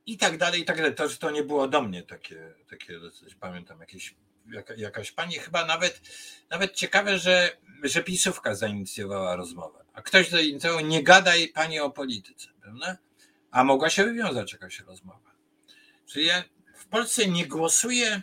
[0.06, 0.96] I tak dalej, i tak dalej.
[0.96, 3.00] To, to nie było do mnie takie, takie
[3.40, 4.16] pamiętam, jakieś,
[4.52, 6.02] jaka, jakaś pani, chyba nawet,
[6.50, 9.86] nawet ciekawe, że, że pisówka zainicjowała rozmowę.
[9.94, 12.98] A ktoś zainicjował, nie gadaj pani o polityce, prawda?
[13.52, 15.32] A mogła się wywiązać jakaś rozmowa.
[16.06, 16.44] Czyli ja
[16.76, 18.22] w Polsce nie głosuję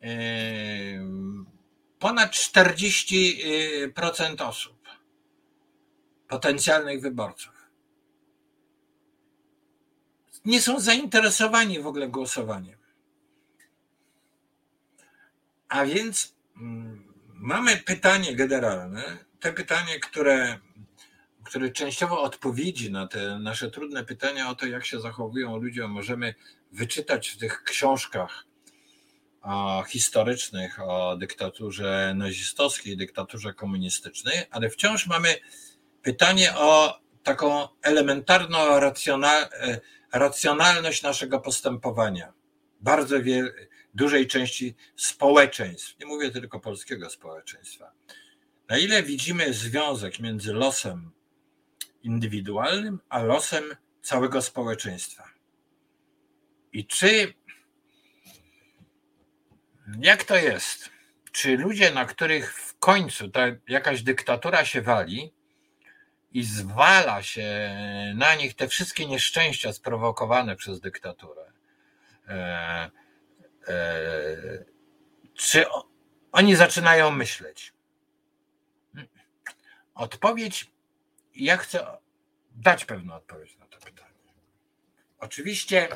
[0.00, 0.08] yy,
[1.98, 4.78] ponad 40% osób
[6.28, 7.58] potencjalnych wyborców.
[10.44, 12.77] Nie są zainteresowani w ogóle głosowaniem.
[15.68, 20.58] A więc mm, mamy pytanie generalne, te pytanie, które,
[21.44, 26.34] które częściowo odpowiedzi na te nasze trudne pytania o to, jak się zachowują ludzie, możemy
[26.72, 28.48] wyczytać w tych książkach
[29.88, 35.36] historycznych o dyktaturze nazistowskiej, dyktaturze komunistycznej, ale wciąż mamy
[36.02, 39.80] pytanie o taką elementarną e,
[40.12, 42.32] racjonalność naszego postępowania.
[42.80, 43.54] Bardzo wiel,
[43.98, 47.92] dużej części społeczeństw, nie mówię tylko polskiego społeczeństwa.
[48.68, 51.10] Na ile widzimy związek między losem
[52.02, 53.64] indywidualnym a losem
[54.02, 55.24] całego społeczeństwa?
[56.72, 57.34] I czy
[60.00, 60.90] jak to jest?
[61.32, 65.32] Czy ludzie, na których w końcu ta jakaś dyktatura się wali,
[66.32, 67.74] i zwala się
[68.14, 71.42] na nich te wszystkie nieszczęścia sprowokowane przez dyktaturę.
[72.28, 72.90] E,
[75.34, 75.64] czy
[76.32, 77.72] oni zaczynają myśleć?
[79.94, 80.70] Odpowiedź,
[81.34, 81.98] ja chcę
[82.50, 84.14] dać pewną odpowiedź na to pytanie.
[85.18, 85.88] Oczywiście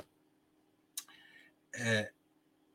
[1.74, 2.12] e,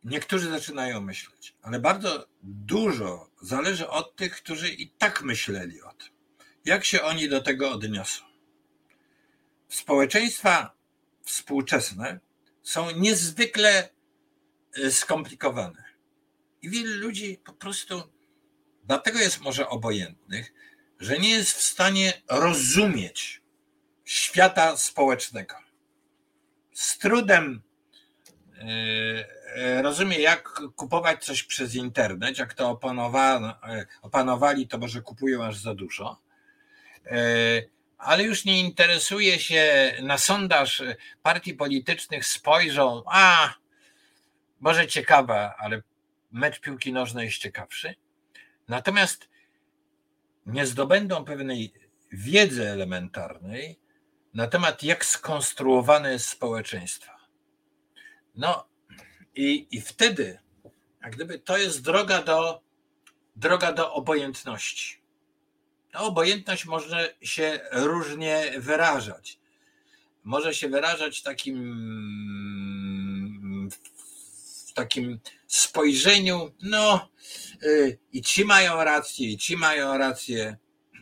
[0.03, 6.09] niektórzy zaczynają myśleć, ale bardzo dużo zależy od tych, którzy i tak myśleli o tym.
[6.65, 8.25] Jak się oni do tego odniosą?
[9.69, 10.73] Społeczeństwa
[11.23, 12.19] współczesne
[12.63, 13.89] są niezwykle e,
[14.89, 15.83] skomplikowane.
[16.61, 18.03] I wielu ludzi po prostu
[18.83, 20.53] dlatego jest może obojętnych,
[20.99, 23.41] że nie jest w stanie rozumieć
[24.05, 25.55] świata społecznego.
[26.73, 27.61] Z trudem
[28.53, 28.63] e,
[29.55, 32.37] e, rozumie, jak kupować coś przez internet.
[32.37, 32.79] Jak to
[34.01, 36.21] opanowali, to może kupują aż za dużo.
[37.97, 40.83] Ale już nie interesuje się na sondaż
[41.23, 43.53] partii politycznych, spojrzą, a
[44.59, 45.81] może ciekawa, ale
[46.31, 47.95] mecz piłki nożnej jest ciekawszy.
[48.67, 49.29] Natomiast
[50.45, 51.73] nie zdobędą pewnej
[52.11, 53.79] wiedzy elementarnej
[54.33, 57.11] na temat, jak skonstruowane jest społeczeństwo.
[58.35, 58.67] No
[59.35, 60.39] i, i wtedy,
[61.01, 62.61] jak gdyby to jest droga do,
[63.35, 65.01] droga do obojętności.
[65.91, 69.39] Ta obojętność może się różnie wyrażać.
[70.23, 71.57] Może się wyrażać takim,
[74.77, 77.09] takim spojrzeniu, no
[77.63, 80.57] y, i ci mają rację, i ci mają rację.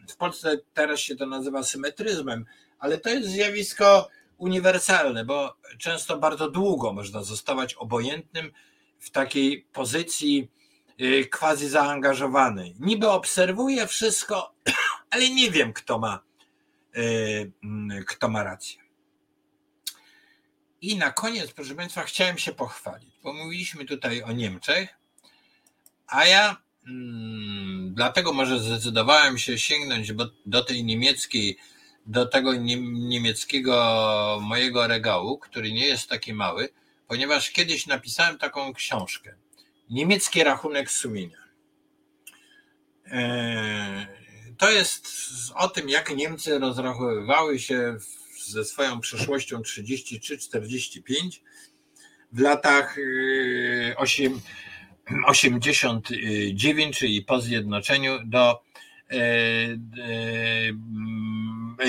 [0.09, 2.45] W Polsce teraz się to nazywa symetryzmem,
[2.80, 8.51] ale to jest zjawisko uniwersalne, bo często bardzo długo można zostawać obojętnym
[8.99, 10.51] w takiej pozycji
[11.01, 12.76] y, quasi zaangażowanej.
[12.80, 14.55] Niby obserwuję wszystko,
[15.11, 16.19] ale nie wiem, kto ma,
[16.97, 18.84] y, mm, kto ma rację.
[20.82, 24.89] I na koniec, proszę Państwa, chciałem się pochwalić, bo mówiliśmy tutaj o Niemczech,
[26.07, 26.57] a ja
[26.88, 30.11] mm, dlatego może zdecydowałem się sięgnąć
[30.45, 31.57] do tej niemieckiej
[32.05, 36.69] do tego niemieckiego mojego regału, który nie jest taki mały,
[37.07, 39.36] ponieważ kiedyś napisałem taką książkę.
[39.89, 41.38] Niemiecki rachunek sumienia.
[43.05, 44.07] E,
[44.57, 45.07] to jest
[45.55, 47.97] o tym, jak Niemcy rozrachowywały się
[48.45, 51.01] ze swoją przeszłością 33-45
[52.31, 52.97] w latach
[55.25, 58.61] 89, e, czyli po zjednoczeniu do
[59.11, 59.17] e,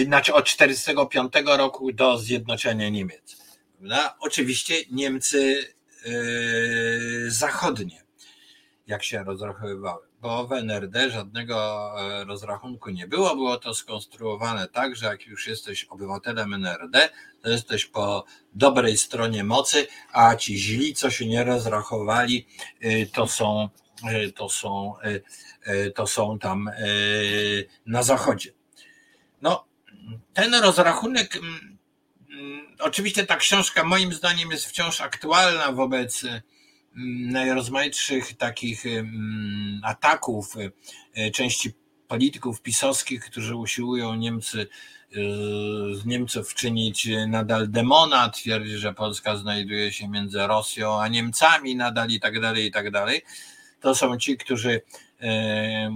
[0.04, 3.36] znaczy od 1945 roku do zjednoczenia Niemiec.
[3.78, 4.16] Prawda?
[4.20, 5.74] Oczywiście Niemcy
[7.28, 8.02] zachodnie,
[8.86, 13.36] jak się rozrachowywały, bo w NRD żadnego e, rozrachunku nie było.
[13.36, 17.08] Było to skonstruowane tak, że jak już jesteś obywatelem NRD,
[17.42, 22.46] to jesteś po dobrej stronie mocy, a ci źli, co się nie rozrachowali,
[22.80, 23.68] yy, to są,
[24.02, 24.94] yy, to są,
[25.94, 26.70] to są tam
[27.86, 28.52] na zachodzie.
[29.42, 29.64] No,
[30.34, 31.78] ten rozrachunek, mm,
[32.30, 36.24] mm, oczywiście ta książka moim zdaniem jest wciąż aktualna wobec
[37.26, 38.84] najrozmaitszych takich
[39.82, 40.54] ataków
[41.14, 41.72] e, części
[42.08, 45.14] polityków pisowskich, którzy usiłują Niemcy e,
[45.94, 52.08] z Niemców czynić nadal demona, twierdzi, że Polska znajduje się między Rosją a Niemcami nadal
[52.10, 53.22] i tak dalej, i tak dalej.
[53.80, 54.80] To są ci, którzy
[55.20, 55.90] e,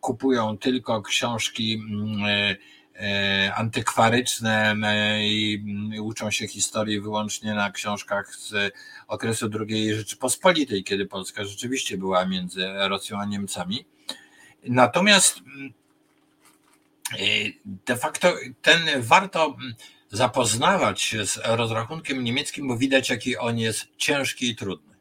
[0.00, 1.80] kupują tylko książki
[2.26, 2.56] E,
[3.54, 5.64] antykwaryczne e, i
[6.00, 8.74] uczą się historii wyłącznie na książkach z
[9.08, 13.84] okresu II Rzeczypospolitej, kiedy Polska rzeczywiście była między Rosją a Niemcami.
[14.64, 17.16] Natomiast e,
[17.64, 19.56] de facto ten warto
[20.10, 24.94] zapoznawać się z rozrachunkiem niemieckim, bo widać, jaki on jest ciężki i trudny.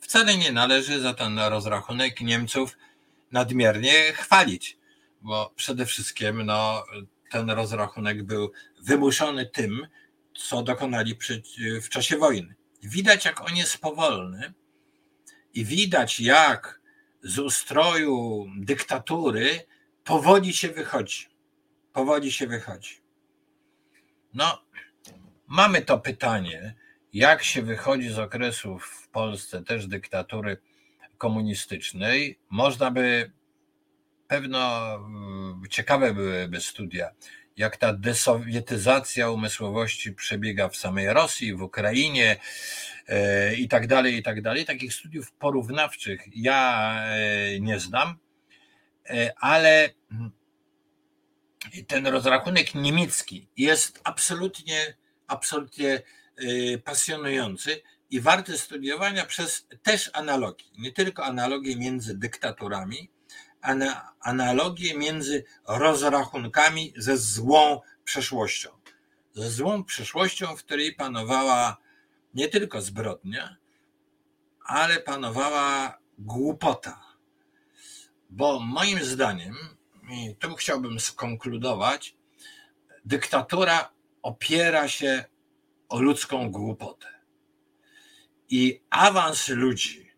[0.00, 2.76] Wcale nie należy za ten rozrachunek Niemców
[3.32, 4.79] nadmiernie chwalić
[5.20, 6.84] bo przede wszystkim no,
[7.30, 8.52] ten rozrachunek był
[8.82, 9.86] wymuszony tym,
[10.34, 11.42] co dokonali przy,
[11.82, 12.54] w czasie wojny.
[12.82, 14.52] Widać, jak on jest powolny
[15.54, 16.80] i widać, jak
[17.22, 19.66] z ustroju dyktatury
[20.04, 21.26] powoli się wychodzi.
[21.92, 23.00] Powoli się wychodzi.
[24.34, 24.64] No,
[25.46, 26.74] mamy to pytanie,
[27.12, 30.56] jak się wychodzi z okresu w Polsce też dyktatury
[31.18, 32.38] komunistycznej.
[32.50, 33.32] Można by
[34.30, 37.10] pewno mm, ciekawe byłyby studia,
[37.56, 42.36] jak ta desowietyzacja umysłowości przebiega w samej Rosji, w Ukrainie
[43.08, 44.64] e, i tak dalej, i tak dalej.
[44.64, 48.18] Takich studiów porównawczych ja e, nie znam,
[49.08, 50.30] e, ale mm,
[51.86, 54.94] ten rozrachunek niemiecki jest absolutnie,
[55.26, 56.02] absolutnie
[56.84, 63.10] pasjonujący i warty studiowania przez też analogii, nie tylko analogie między dyktaturami,
[64.20, 68.70] analogię między rozrachunkami ze złą przeszłością.
[69.32, 71.76] Ze złą przeszłością, w której panowała
[72.34, 73.56] nie tylko zbrodnia,
[74.64, 77.02] ale panowała głupota.
[78.30, 79.54] Bo moim zdaniem,
[80.10, 82.16] i tu chciałbym skonkludować,
[83.04, 83.90] dyktatura
[84.22, 85.24] opiera się
[85.88, 87.06] o ludzką głupotę.
[88.48, 90.10] I awans ludzi,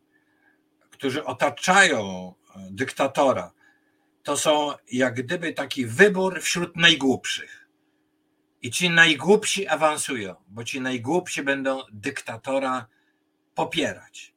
[0.91, 2.35] którzy otaczają
[2.71, 3.53] dyktatora,
[4.23, 7.69] to są jak gdyby taki wybór wśród najgłupszych.
[8.63, 12.87] I ci najgłupsi awansują, bo ci najgłupsi będą dyktatora
[13.55, 14.35] popierać.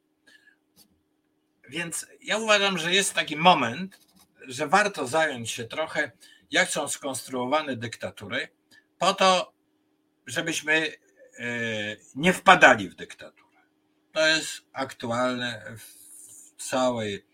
[1.69, 3.99] Więc ja uważam, że jest taki moment,
[4.47, 6.11] że warto zająć się trochę,
[6.51, 8.47] jak są skonstruowane dyktatury,
[8.97, 9.53] po to,
[10.27, 11.47] żebyśmy e,
[12.15, 13.61] nie wpadali w dyktaturę.
[14.11, 17.25] To jest aktualne w całej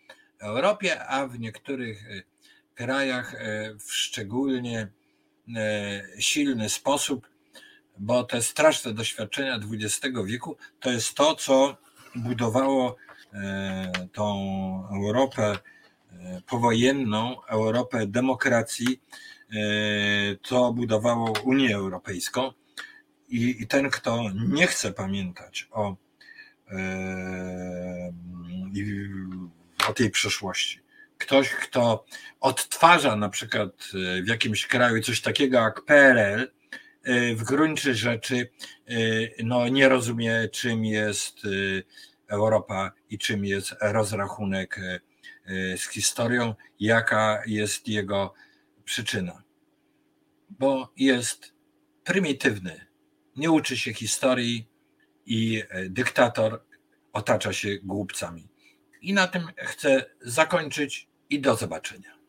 [0.42, 2.22] Europie, a w niektórych e,
[2.74, 4.88] krajach e, w szczególnie
[5.56, 7.28] e, silny sposób,
[7.98, 11.76] bo te straszne doświadczenia XX wieku to jest to, co
[12.14, 12.96] budowało
[14.12, 14.28] tą
[14.94, 15.58] Europę
[16.46, 19.00] powojenną Europę demokracji,
[20.42, 22.52] to budowało Unię Europejską.
[23.28, 25.96] I, ten, kto nie chce pamiętać o,
[29.88, 30.80] o tej przeszłości,
[31.18, 32.04] ktoś, kto
[32.40, 33.70] odtwarza na przykład
[34.24, 36.52] w jakimś kraju coś takiego jak PRL,
[37.36, 38.48] w gruncie rzeczy
[39.44, 41.40] no, nie rozumie, czym jest
[42.28, 44.80] Europa i czym jest rozrachunek
[45.76, 48.34] z historią, jaka jest jego
[48.84, 49.42] przyczyna.
[50.50, 51.54] Bo jest
[52.04, 52.86] prymitywny,
[53.36, 54.68] nie uczy się historii
[55.26, 56.64] i dyktator
[57.12, 58.48] otacza się głupcami.
[59.02, 62.21] I na tym chcę zakończyć i do zobaczenia.